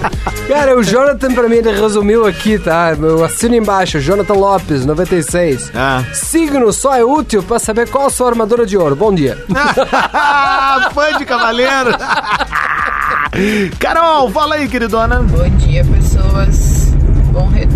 Cara, 0.48 0.76
o 0.76 0.82
Jonathan 0.82 1.32
pra 1.34 1.48
mim 1.48 1.56
ele 1.56 1.72
resumiu 1.72 2.26
aqui, 2.26 2.58
tá? 2.58 2.96
Eu 2.98 3.24
assino 3.24 3.54
embaixo, 3.54 4.00
Jonathan 4.00 4.34
Lopes, 4.34 4.84
96. 4.84 5.70
Ah. 5.74 6.02
Signo 6.12 6.72
só 6.72 6.94
é 6.94 7.04
útil 7.04 7.42
pra 7.42 7.58
saber 7.58 7.88
qual 7.88 8.06
a 8.06 8.10
sua 8.10 8.28
armadura 8.28 8.66
de 8.66 8.76
ouro. 8.76 8.96
Bom 8.96 9.14
dia. 9.14 9.38
Fã 10.92 11.16
de 11.18 11.24
cavaleiro. 11.24 11.90
Carol, 13.78 14.30
fala 14.30 14.56
aí, 14.56 14.68
queridona. 14.68 15.20
Bom 15.22 15.48
dia, 15.56 15.84
pessoas. 15.84 16.92
Bom 17.32 17.48
retorno. 17.48 17.71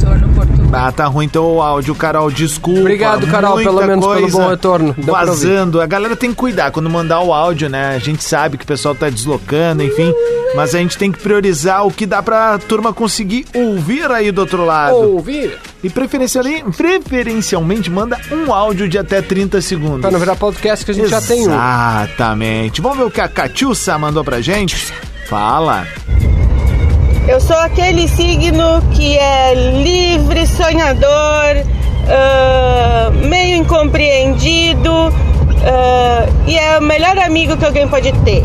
Ah, 0.76 0.92
tá 0.92 1.06
ruim 1.06 1.28
teu 1.28 1.60
áudio, 1.62 1.94
Carol, 1.94 2.30
desculpa. 2.30 2.80
Obrigado, 2.80 3.26
Carol, 3.26 3.54
Muita 3.54 3.70
pelo 3.70 3.86
menos 3.86 4.06
pelo 4.06 4.30
bom 4.30 4.48
retorno. 4.48 4.94
Deu. 4.96 5.14
Vazando. 5.14 5.80
A 5.80 5.86
galera 5.86 6.14
tem 6.14 6.30
que 6.30 6.36
cuidar 6.36 6.70
quando 6.70 6.90
mandar 6.90 7.20
o 7.20 7.32
áudio, 7.32 7.68
né? 7.68 7.94
A 7.94 7.98
gente 7.98 8.22
sabe 8.22 8.58
que 8.58 8.64
o 8.64 8.66
pessoal 8.66 8.94
tá 8.94 9.08
deslocando, 9.08 9.82
enfim. 9.82 10.12
Mas 10.54 10.74
a 10.74 10.78
gente 10.78 10.96
tem 10.96 11.10
que 11.10 11.18
priorizar 11.18 11.86
o 11.86 11.90
que 11.90 12.06
dá 12.06 12.22
pra 12.22 12.58
turma 12.58 12.92
conseguir 12.92 13.46
ouvir 13.54 14.10
aí 14.10 14.30
do 14.30 14.40
outro 14.40 14.64
lado. 14.64 14.96
Ouvir. 14.96 15.58
E 15.82 15.90
preferencialmente, 15.90 16.64
preferencialmente 16.76 17.90
manda 17.90 18.18
um 18.30 18.52
áudio 18.52 18.88
de 18.88 18.98
até 18.98 19.20
30 19.20 19.60
segundos. 19.60 20.00
Pra 20.00 20.10
não 20.10 20.18
virar 20.18 20.36
podcast 20.36 20.84
que 20.84 20.90
a 20.90 20.94
gente 20.94 21.08
já 21.08 21.20
tem 21.20 21.46
um. 21.46 21.52
Exatamente. 21.52 22.80
Vamos 22.80 22.98
ver 22.98 23.04
o 23.04 23.10
que 23.10 23.20
a 23.20 23.28
Catiussa 23.28 23.98
mandou 23.98 24.24
pra 24.24 24.40
gente? 24.40 24.92
Fala. 25.28 25.86
Eu 27.28 27.40
sou 27.40 27.56
aquele 27.56 28.06
signo 28.06 28.80
que 28.94 29.18
é 29.18 29.52
livre, 29.82 30.46
sonhador, 30.46 31.64
ah, 32.08 33.10
meio 33.28 33.56
incompreendido 33.56 34.92
ah, 35.64 36.26
e 36.46 36.56
é 36.56 36.78
o 36.78 36.82
melhor 36.82 37.18
amigo 37.18 37.56
que 37.56 37.64
alguém 37.64 37.88
pode 37.88 38.12
ter. 38.24 38.44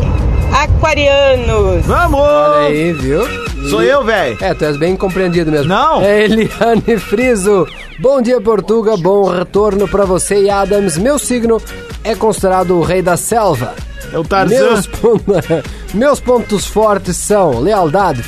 Aquarianos. 0.52 1.86
Vamos! 1.86 2.20
Olha 2.20 2.66
aí, 2.66 2.92
viu? 2.92 3.22
Sou 3.70 3.82
eu, 3.82 4.02
velho. 4.02 4.36
É, 4.40 4.52
tu 4.52 4.64
és 4.64 4.76
bem 4.76 4.96
compreendido 4.96 5.50
mesmo. 5.50 5.68
Não. 5.68 6.02
É 6.02 6.24
Eliane 6.24 6.98
Friso. 6.98 7.66
Bom 8.00 8.20
dia, 8.20 8.40
Portuga. 8.40 8.96
Bom 8.96 9.30
retorno 9.30 9.86
pra 9.86 10.04
você 10.04 10.42
e 10.42 10.50
Adams. 10.50 10.98
Meu 10.98 11.18
signo 11.18 11.62
é 12.02 12.16
considerado 12.16 12.76
o 12.76 12.82
rei 12.82 13.00
da 13.00 13.16
selva. 13.16 13.74
É 14.12 14.18
o 14.18 14.24
Tarzan. 14.24 14.56
Meus, 14.56 14.88
Meus 15.94 16.20
pontos 16.20 16.66
fortes 16.66 17.18
são 17.18 17.60
lealdade, 17.60 18.22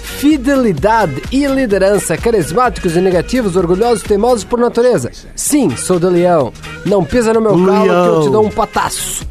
fidelidade 0.00 1.22
e 1.30 1.46
liderança, 1.46 2.16
carismáticos 2.16 2.96
e 2.96 3.00
negativos, 3.00 3.54
orgulhosos 3.54 4.02
e 4.02 4.08
teimosos 4.08 4.42
por 4.42 4.58
natureza. 4.58 5.12
Sim, 5.36 5.76
sou 5.76 6.00
do 6.00 6.10
leão. 6.10 6.52
Não 6.84 7.04
pisa 7.04 7.32
no 7.32 7.40
meu 7.40 7.52
calo 7.64 7.84
que 7.84 8.08
eu 8.08 8.22
te 8.22 8.30
dou 8.30 8.44
um 8.44 8.50
pataço. 8.50 9.24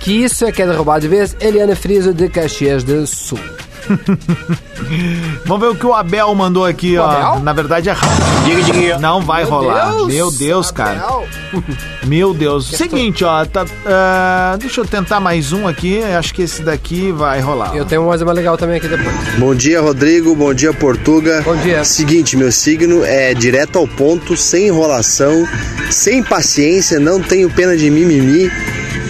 Que 0.00 0.12
isso 0.24 0.44
é 0.44 0.50
que 0.50 0.60
é 0.60 0.66
derrubar 0.66 0.98
de 0.98 1.06
vez, 1.06 1.36
Eliane 1.40 1.76
Friso 1.76 2.12
de 2.12 2.28
Caxias 2.28 2.82
do 2.82 3.06
Sul. 3.06 3.38
Vamos 5.44 5.60
ver 5.66 5.72
o 5.72 5.74
que 5.74 5.86
o 5.86 5.92
Abel 5.94 6.34
mandou 6.34 6.64
aqui, 6.64 6.96
O 6.98 7.02
ó. 7.02 7.06
Abel? 7.10 7.42
Na 7.42 7.52
verdade 7.52 7.88
é 7.88 7.92
rápido. 7.92 9.00
Não 9.00 9.20
vai 9.22 9.42
Meu 9.44 9.50
rolar. 9.50 9.90
Deus, 9.92 10.06
Meu 10.08 10.30
Deus, 10.30 10.70
cara. 10.70 11.04
Meu 12.06 12.32
Deus. 12.34 12.68
Seguinte, 12.68 13.24
ó. 13.24 13.44
tá- 13.44 13.66
ah, 13.86 14.56
deixa 14.58 14.80
eu 14.80 14.86
tentar 14.86 15.20
mais 15.20 15.52
um 15.52 15.66
aqui. 15.66 16.02
Acho 16.02 16.32
que 16.34 16.42
esse 16.42 16.62
daqui 16.62 17.12
vai 17.12 17.40
rolar. 17.40 17.74
Eu 17.74 17.84
tenho 17.84 18.02
uma 18.02 18.08
mais 18.08 18.22
legal 18.22 18.56
também 18.56 18.76
aqui 18.76 18.88
depois. 18.88 19.14
Bom 19.38 19.54
dia, 19.54 19.80
Rodrigo. 19.80 20.34
Bom 20.34 20.52
dia, 20.54 20.72
Portuga. 20.72 21.42
Bom 21.42 21.56
dia. 21.56 21.84
Seguinte, 21.84 22.36
meu 22.36 22.50
signo 22.52 23.04
é 23.04 23.34
direto 23.34 23.78
ao 23.78 23.86
ponto, 23.86 24.36
sem 24.36 24.68
enrolação, 24.68 25.46
sem 25.90 26.22
paciência, 26.22 26.98
não 26.98 27.20
tenho 27.20 27.50
pena 27.50 27.76
de 27.76 27.90
mimimi. 27.90 28.50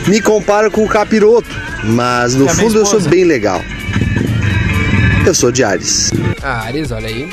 Me 0.06 0.20
comparo 0.20 0.70
com 0.70 0.84
o 0.84 0.88
capiroto, 0.88 1.48
mas 1.84 2.34
no 2.34 2.46
É 2.48 2.54
fundo 2.54 2.78
eu 2.78 2.86
sou 2.86 3.00
bem 3.02 3.24
legal. 3.24 3.60
Eu 5.28 5.34
sou 5.34 5.52
de 5.52 5.62
Ares. 5.62 6.10
Ah, 6.42 6.62
Ares, 6.62 6.90
olha 6.90 7.06
aí. 7.06 7.28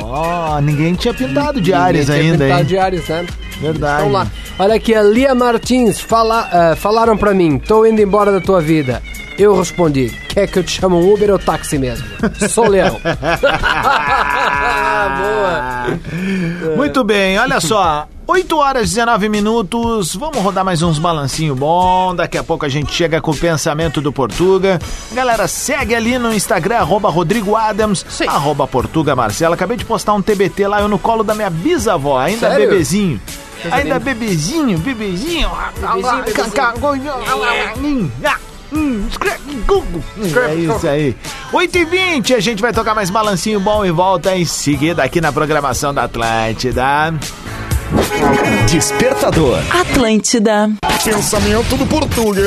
Ó, 0.00 0.60
ninguém 0.60 0.94
tinha 0.94 1.12
pintado 1.12 1.60
de 1.60 1.72
Ares 1.72 2.08
Ninguém 2.08 2.20
tinha 2.20 2.32
ainda, 2.32 2.44
pintado 2.44 2.60
hein? 2.60 2.66
de 2.68 2.78
Ares, 2.78 3.08
né? 3.08 3.26
Verdade. 3.60 4.02
Vamos 4.02 4.12
lá. 4.12 4.26
Olha 4.56 4.74
aqui, 4.76 4.94
a 4.94 5.02
Lia 5.02 5.34
Martins 5.34 5.98
fala, 5.98 6.48
ah, 6.52 6.76
falaram 6.76 7.16
pra 7.16 7.34
mim, 7.34 7.58
tô 7.58 7.84
indo 7.84 8.00
embora 8.00 8.30
da 8.30 8.40
tua 8.40 8.60
vida. 8.60 9.02
Eu 9.36 9.58
respondi, 9.58 10.16
quer 10.28 10.46
que 10.46 10.60
eu 10.60 10.62
te 10.62 10.80
chame 10.80 10.94
um 10.94 11.12
Uber 11.12 11.32
ou 11.32 11.40
táxi 11.40 11.76
mesmo? 11.76 12.06
Sou 12.48 12.68
leão. 12.68 13.00
Boa. 15.18 16.76
Muito 16.76 17.02
bem, 17.02 17.36
olha 17.36 17.58
só. 17.58 18.06
8 18.30 18.56
horas 18.58 18.92
e 18.92 18.94
19 18.94 19.28
minutos. 19.28 20.14
Vamos 20.14 20.38
rodar 20.38 20.64
mais 20.64 20.82
uns 20.82 21.00
balancinho 21.00 21.52
bom. 21.52 22.14
Daqui 22.14 22.38
a 22.38 22.44
pouco 22.44 22.64
a 22.64 22.68
gente 22.68 22.92
chega 22.92 23.20
com 23.20 23.32
o 23.32 23.36
pensamento 23.36 24.00
do 24.00 24.12
Portuga. 24.12 24.78
Galera, 25.10 25.48
segue 25.48 25.96
ali 25.96 26.16
no 26.16 26.32
Instagram, 26.32 26.76
arroba 26.76 27.10
Rodrigo 27.10 27.56
Adams, 27.56 28.06
arroba 28.28 28.68
Portuga 28.68 29.16
Marcela. 29.16 29.56
Acabei 29.56 29.76
de 29.76 29.84
postar 29.84 30.14
um 30.14 30.22
TBT 30.22 30.68
lá, 30.68 30.80
eu 30.80 30.86
no 30.86 30.96
colo 30.96 31.24
da 31.24 31.34
minha 31.34 31.50
bisavó, 31.50 32.20
ainda 32.20 32.50
Sério? 32.50 32.68
bebezinho. 32.70 33.20
Coisa 33.62 33.76
Ainda 33.76 33.94
linda. 33.94 33.98
bebezinho, 33.98 34.78
bebezinho. 34.78 35.50
É 40.48 40.54
isso 40.54 40.86
aí. 40.86 41.16
8 41.52 41.78
e 41.78 41.84
20 41.84 42.34
a 42.34 42.40
gente 42.40 42.62
vai 42.62 42.72
tocar 42.72 42.94
mais 42.94 43.10
balancinho 43.10 43.58
bom 43.58 43.84
e 43.84 43.90
volta 43.90 44.36
em 44.36 44.44
seguida 44.44 45.02
aqui 45.02 45.20
na 45.20 45.32
programação 45.32 45.92
da 45.92 46.04
Atlântida. 46.04 47.12
Despertador. 48.70 49.58
Atlântida. 49.70 50.70
Pensamento 51.04 51.76
do 51.76 51.86
Portuga. 51.86 52.42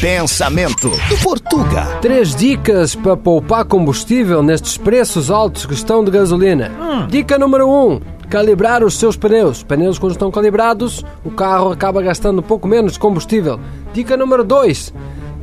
Pensamento 0.00 0.90
do 1.08 1.16
Portuga. 1.22 1.98
Três 2.02 2.34
dicas 2.34 2.94
para 2.94 3.16
poupar 3.16 3.64
combustível 3.64 4.42
nestes 4.42 4.76
preços 4.76 5.30
altos 5.30 5.64
que 5.64 5.72
estão 5.72 6.04
de 6.04 6.10
gasolina. 6.10 6.70
Dica 7.08 7.38
número 7.38 7.66
um. 7.68 8.00
Calibrar 8.28 8.84
os 8.84 8.98
seus 8.98 9.16
pneus. 9.16 9.62
Pneus 9.62 9.98
quando 9.98 10.12
estão 10.12 10.30
calibrados, 10.30 11.04
o 11.24 11.30
carro 11.30 11.72
acaba 11.72 12.02
gastando 12.02 12.40
um 12.40 12.42
pouco 12.42 12.68
menos 12.68 12.94
de 12.94 12.98
combustível. 12.98 13.58
Dica 13.94 14.16
número 14.16 14.44
2. 14.44 14.92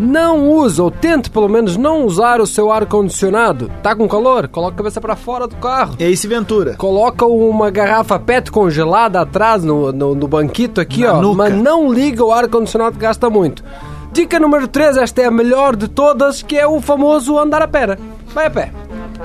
Não 0.04 0.50
use, 0.50 0.82
ou 0.82 0.92
tente 0.92 1.30
pelo 1.30 1.48
menos 1.48 1.78
não 1.78 2.06
usar 2.06 2.42
o 2.42 2.46
seu 2.46 2.70
ar-condicionado. 2.72 3.72
Tá 3.82 3.96
com 3.96 4.06
calor? 4.08 4.50
Coloca 4.50 4.74
a 4.74 4.78
cabeça 4.78 5.00
para 5.00 5.16
fora 5.16 5.48
do 5.48 5.56
carro. 5.56 5.96
E 5.98 6.04
aí, 6.04 6.18
se 6.18 6.28
Ventura? 6.28 6.76
Coloca 6.76 7.26
uma 7.26 7.72
garrafa 7.72 8.20
PET 8.20 8.52
congelada 8.52 9.22
atrás 9.22 9.63
no, 9.63 9.94
no, 9.94 10.13
no 10.13 10.28
banquito 10.28 10.82
aqui, 10.82 11.04
Na 11.06 11.13
ó. 11.13 11.22
nuca. 11.22 11.38
Mas 11.38 11.54
não 11.54 11.92
liga 11.92 12.24
o 12.24 12.34
ar-condicionado 12.34 12.98
que 12.98 13.02
gasta 13.02 13.30
muito. 13.30 13.63
Dica 14.12 14.39
número 14.42 14.68
3, 14.68 14.98
esta 14.98 15.22
é 15.22 15.26
a 15.26 15.32
melhor 15.32 15.76
de 15.76 15.88
todas, 15.88 16.42
que 16.42 16.58
é 16.58 16.68
o 16.68 16.82
famoso 16.82 17.39
andar 17.39 17.62
a 17.62 17.68
pé. 17.68 17.98
Vai 18.34 18.48
a 18.48 18.50
pé. 18.52 18.72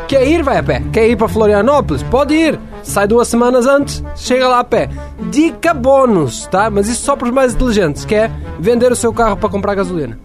Quer 0.06 0.28
ir, 0.28 0.42
vai 0.44 0.58
a 0.58 0.62
pé. 0.62 0.82
Quer 0.92 1.08
ir 1.08 1.16
para 1.16 1.26
Florianópolis? 1.28 2.04
Pode 2.04 2.34
ir. 2.34 2.58
Sai 2.84 3.08
duas 3.08 3.26
semanas 3.26 3.66
antes, 3.66 4.02
chega 4.14 4.46
lá 4.46 4.60
a 4.60 4.64
pé. 4.64 4.88
Dica 5.30 5.74
bônus, 5.74 6.46
tá? 6.46 6.70
Mas 6.70 6.88
isso 6.88 7.02
só 7.04 7.16
para 7.16 7.26
os 7.26 7.34
mais 7.34 7.52
inteligentes, 7.52 8.04
que 8.04 8.14
é 8.14 8.30
vender 8.60 8.92
o 8.92 8.96
seu 8.96 9.12
carro 9.12 9.36
para 9.36 9.48
comprar 9.48 9.74
gasolina. 9.74 10.16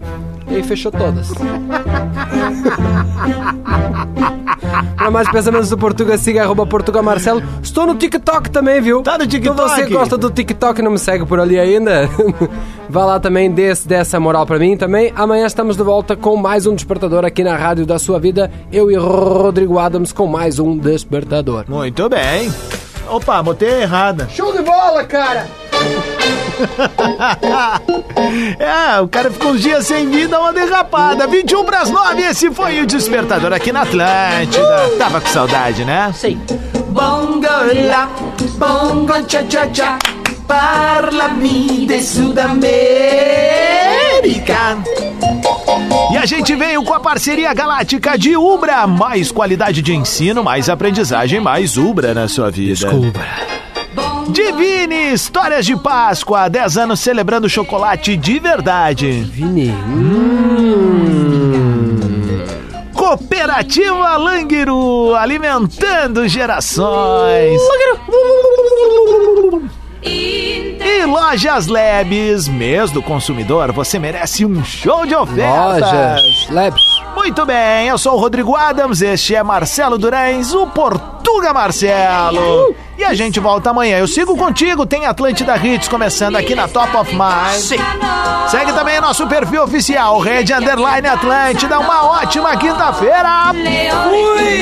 E 0.54 0.58
aí 0.58 0.64
fechou 0.64 0.92
todas. 0.92 1.32
Para 4.96 5.10
mais 5.10 5.28
pensamentos 5.32 5.68
do 5.72 5.78
Portuga, 5.80 6.16
siga 6.16 6.44
arroba 6.44 6.64
Portuga 6.64 7.02
Marcelo. 7.02 7.42
Estou 7.64 7.88
no 7.88 7.96
TikTok 7.96 8.52
também, 8.52 8.80
viu? 8.80 9.02
Tá 9.02 9.18
no 9.18 9.26
TikTok? 9.26 9.60
Então 9.60 9.68
você 9.68 9.86
gosta 9.88 10.16
do 10.16 10.30
TikTok 10.30 10.80
e 10.80 10.84
não 10.84 10.92
me 10.92 11.00
segue 11.00 11.26
por 11.26 11.40
ali 11.40 11.60
ainda? 11.60 12.08
Vá 12.88 13.04
lá 13.04 13.20
também, 13.20 13.50
dê, 13.50 13.74
essa 13.90 14.20
moral 14.20 14.46
pra 14.46 14.60
mim 14.60 14.78
também. 14.78 15.12
Amanhã 15.16 15.48
estamos 15.48 15.76
de 15.76 15.82
volta 15.82 16.16
com 16.16 16.38
mais 16.38 16.68
um 16.68 16.76
Despertador 16.76 17.26
aqui 17.26 17.44
na 17.44 17.56
Rádio 17.56 17.88
da 17.88 17.98
Sua 17.98 18.20
Vida. 18.20 18.52
Eu 18.72 18.92
e 18.92 18.96
Rodrigo 18.96 19.80
Adams 19.80 20.14
com 20.14 20.28
mais 20.28 20.60
um 20.60 20.78
Despertador. 20.78 21.66
Muito 21.68 22.08
bem. 22.08 22.54
Opa, 23.10 23.42
botei 23.42 23.82
errada. 23.82 24.30
Show 24.30 24.54
de 24.54 24.62
bola, 24.62 25.04
cara! 25.04 25.63
é, 28.60 29.00
o 29.02 29.08
cara 29.08 29.32
ficou 29.32 29.52
uns 29.52 29.62
dias 29.62 29.86
sem 29.86 30.10
vida, 30.10 30.40
uma 30.40 30.54
derrapada. 30.54 31.28
21 31.28 31.66
pras 31.66 31.90
9, 31.90 32.22
esse 32.22 32.52
foi 32.52 32.82
o 32.82 32.86
Despertador 32.86 33.52
aqui 33.54 33.72
na 33.72 33.82
Atlântida. 33.82 34.92
Tava 34.98 35.22
com 35.22 35.28
saudade, 35.28 35.86
né? 35.86 36.12
Sim. 36.16 36.40
bongo 36.90 37.48
la, 37.88 38.10
bongo 38.58 39.14
cha 39.28 39.44
cha 39.50 39.74
cha, 39.74 39.98
parlami 40.48 41.86
de 41.86 42.02
Sudamérica. 42.02 42.74
E 46.12 46.18
a 46.18 46.26
gente 46.26 46.56
veio 46.56 46.84
com 46.84 46.94
a 46.94 47.00
parceria 47.00 47.54
galáctica 47.54 48.18
de 48.18 48.36
Ubra. 48.38 48.86
Mais 48.86 49.32
qualidade 49.32 49.82
de 49.82 49.96
ensino, 49.96 50.44
mais 50.44 50.70
aprendizagem, 50.70 51.40
mais 51.40 51.78
Ubra 51.78 52.14
na 52.14 52.28
sua 52.28 52.52
vida. 52.52 52.76
Desculpa. 52.76 53.22
Divine, 54.30 55.14
histórias 55.14 55.66
de 55.66 55.76
Páscoa, 55.76 56.50
10 56.50 56.78
anos 56.78 57.00
celebrando 57.00 57.50
chocolate 57.50 58.16
de 58.16 58.40
verdade. 58.40 59.26
Divine. 59.26 59.74
Cooperativa 62.94 64.18
Languiru, 64.18 65.14
alimentando 65.16 66.28
gerações. 66.28 67.62
E 70.02 71.06
Lojas 71.06 71.68
Labs, 71.68 72.48
mês 72.48 72.92
do 72.92 73.02
consumidor, 73.02 73.72
você 73.72 74.00
merece 74.00 74.46
um 74.46 74.64
show 74.64 75.06
de 75.06 75.16
ofertas. 75.16 75.92
Lojas 75.92 76.50
Labs. 76.50 77.03
Muito 77.24 77.46
bem, 77.46 77.88
eu 77.88 77.98
sou 77.98 78.16
o 78.16 78.20
Rodrigo 78.20 78.54
Adams, 78.54 79.02
este 79.02 79.34
é 79.34 79.42
Marcelo 79.42 79.98
Durães, 79.98 80.54
o 80.54 80.68
Portuga 80.68 81.54
Marcelo. 81.54 82.76
E 82.98 83.04
a 83.06 83.14
gente 83.14 83.40
volta 83.40 83.70
amanhã. 83.70 83.98
Eu 83.98 84.10
sigo 84.10 84.36
contigo, 84.36 84.86
tem 84.86 85.06
Atlântida 85.06 85.56
Hits 85.56 85.88
começando 85.88 86.36
aqui 86.36 86.54
na 86.54 86.68
Top 86.68 86.94
of 86.98 87.10
Mind. 87.14 87.80
Segue 88.50 88.74
também 88.74 89.00
nosso 89.00 89.26
perfil 89.26 89.64
oficial, 89.64 90.20
Rede 90.20 90.54
Underline 90.54 91.08
Atlântida. 91.08 91.80
Uma 91.80 92.04
ótima 92.08 92.58
quinta-feira. 92.58 93.54
Fui! 94.04 94.60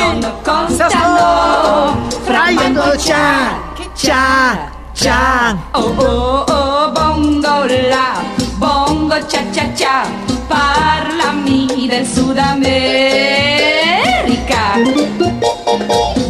Tchá, 3.00 3.60
tchá, 3.96 4.72
tchá. 4.94 5.58
Oh, 5.74 5.80
oh, 5.80 6.46
oh, 6.48 6.92
bongo 6.92 7.66
la, 7.90 8.22
bongo 8.60 9.16
cha 9.28 9.42
cha 9.52 9.66
cha, 9.76 10.31
parlami 10.52 11.88
del 11.88 12.06
Sud 12.06 12.38
America. 12.38 12.74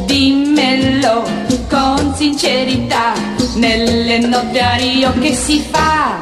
Dimmelo 0.06 1.24
con 1.68 2.14
sincerità, 2.16 3.14
nelle 3.56 4.20
notte 4.20 4.60
a 4.62 4.76
Rio 4.76 5.12
che 5.20 5.34
si 5.34 5.60
fa. 5.60 6.20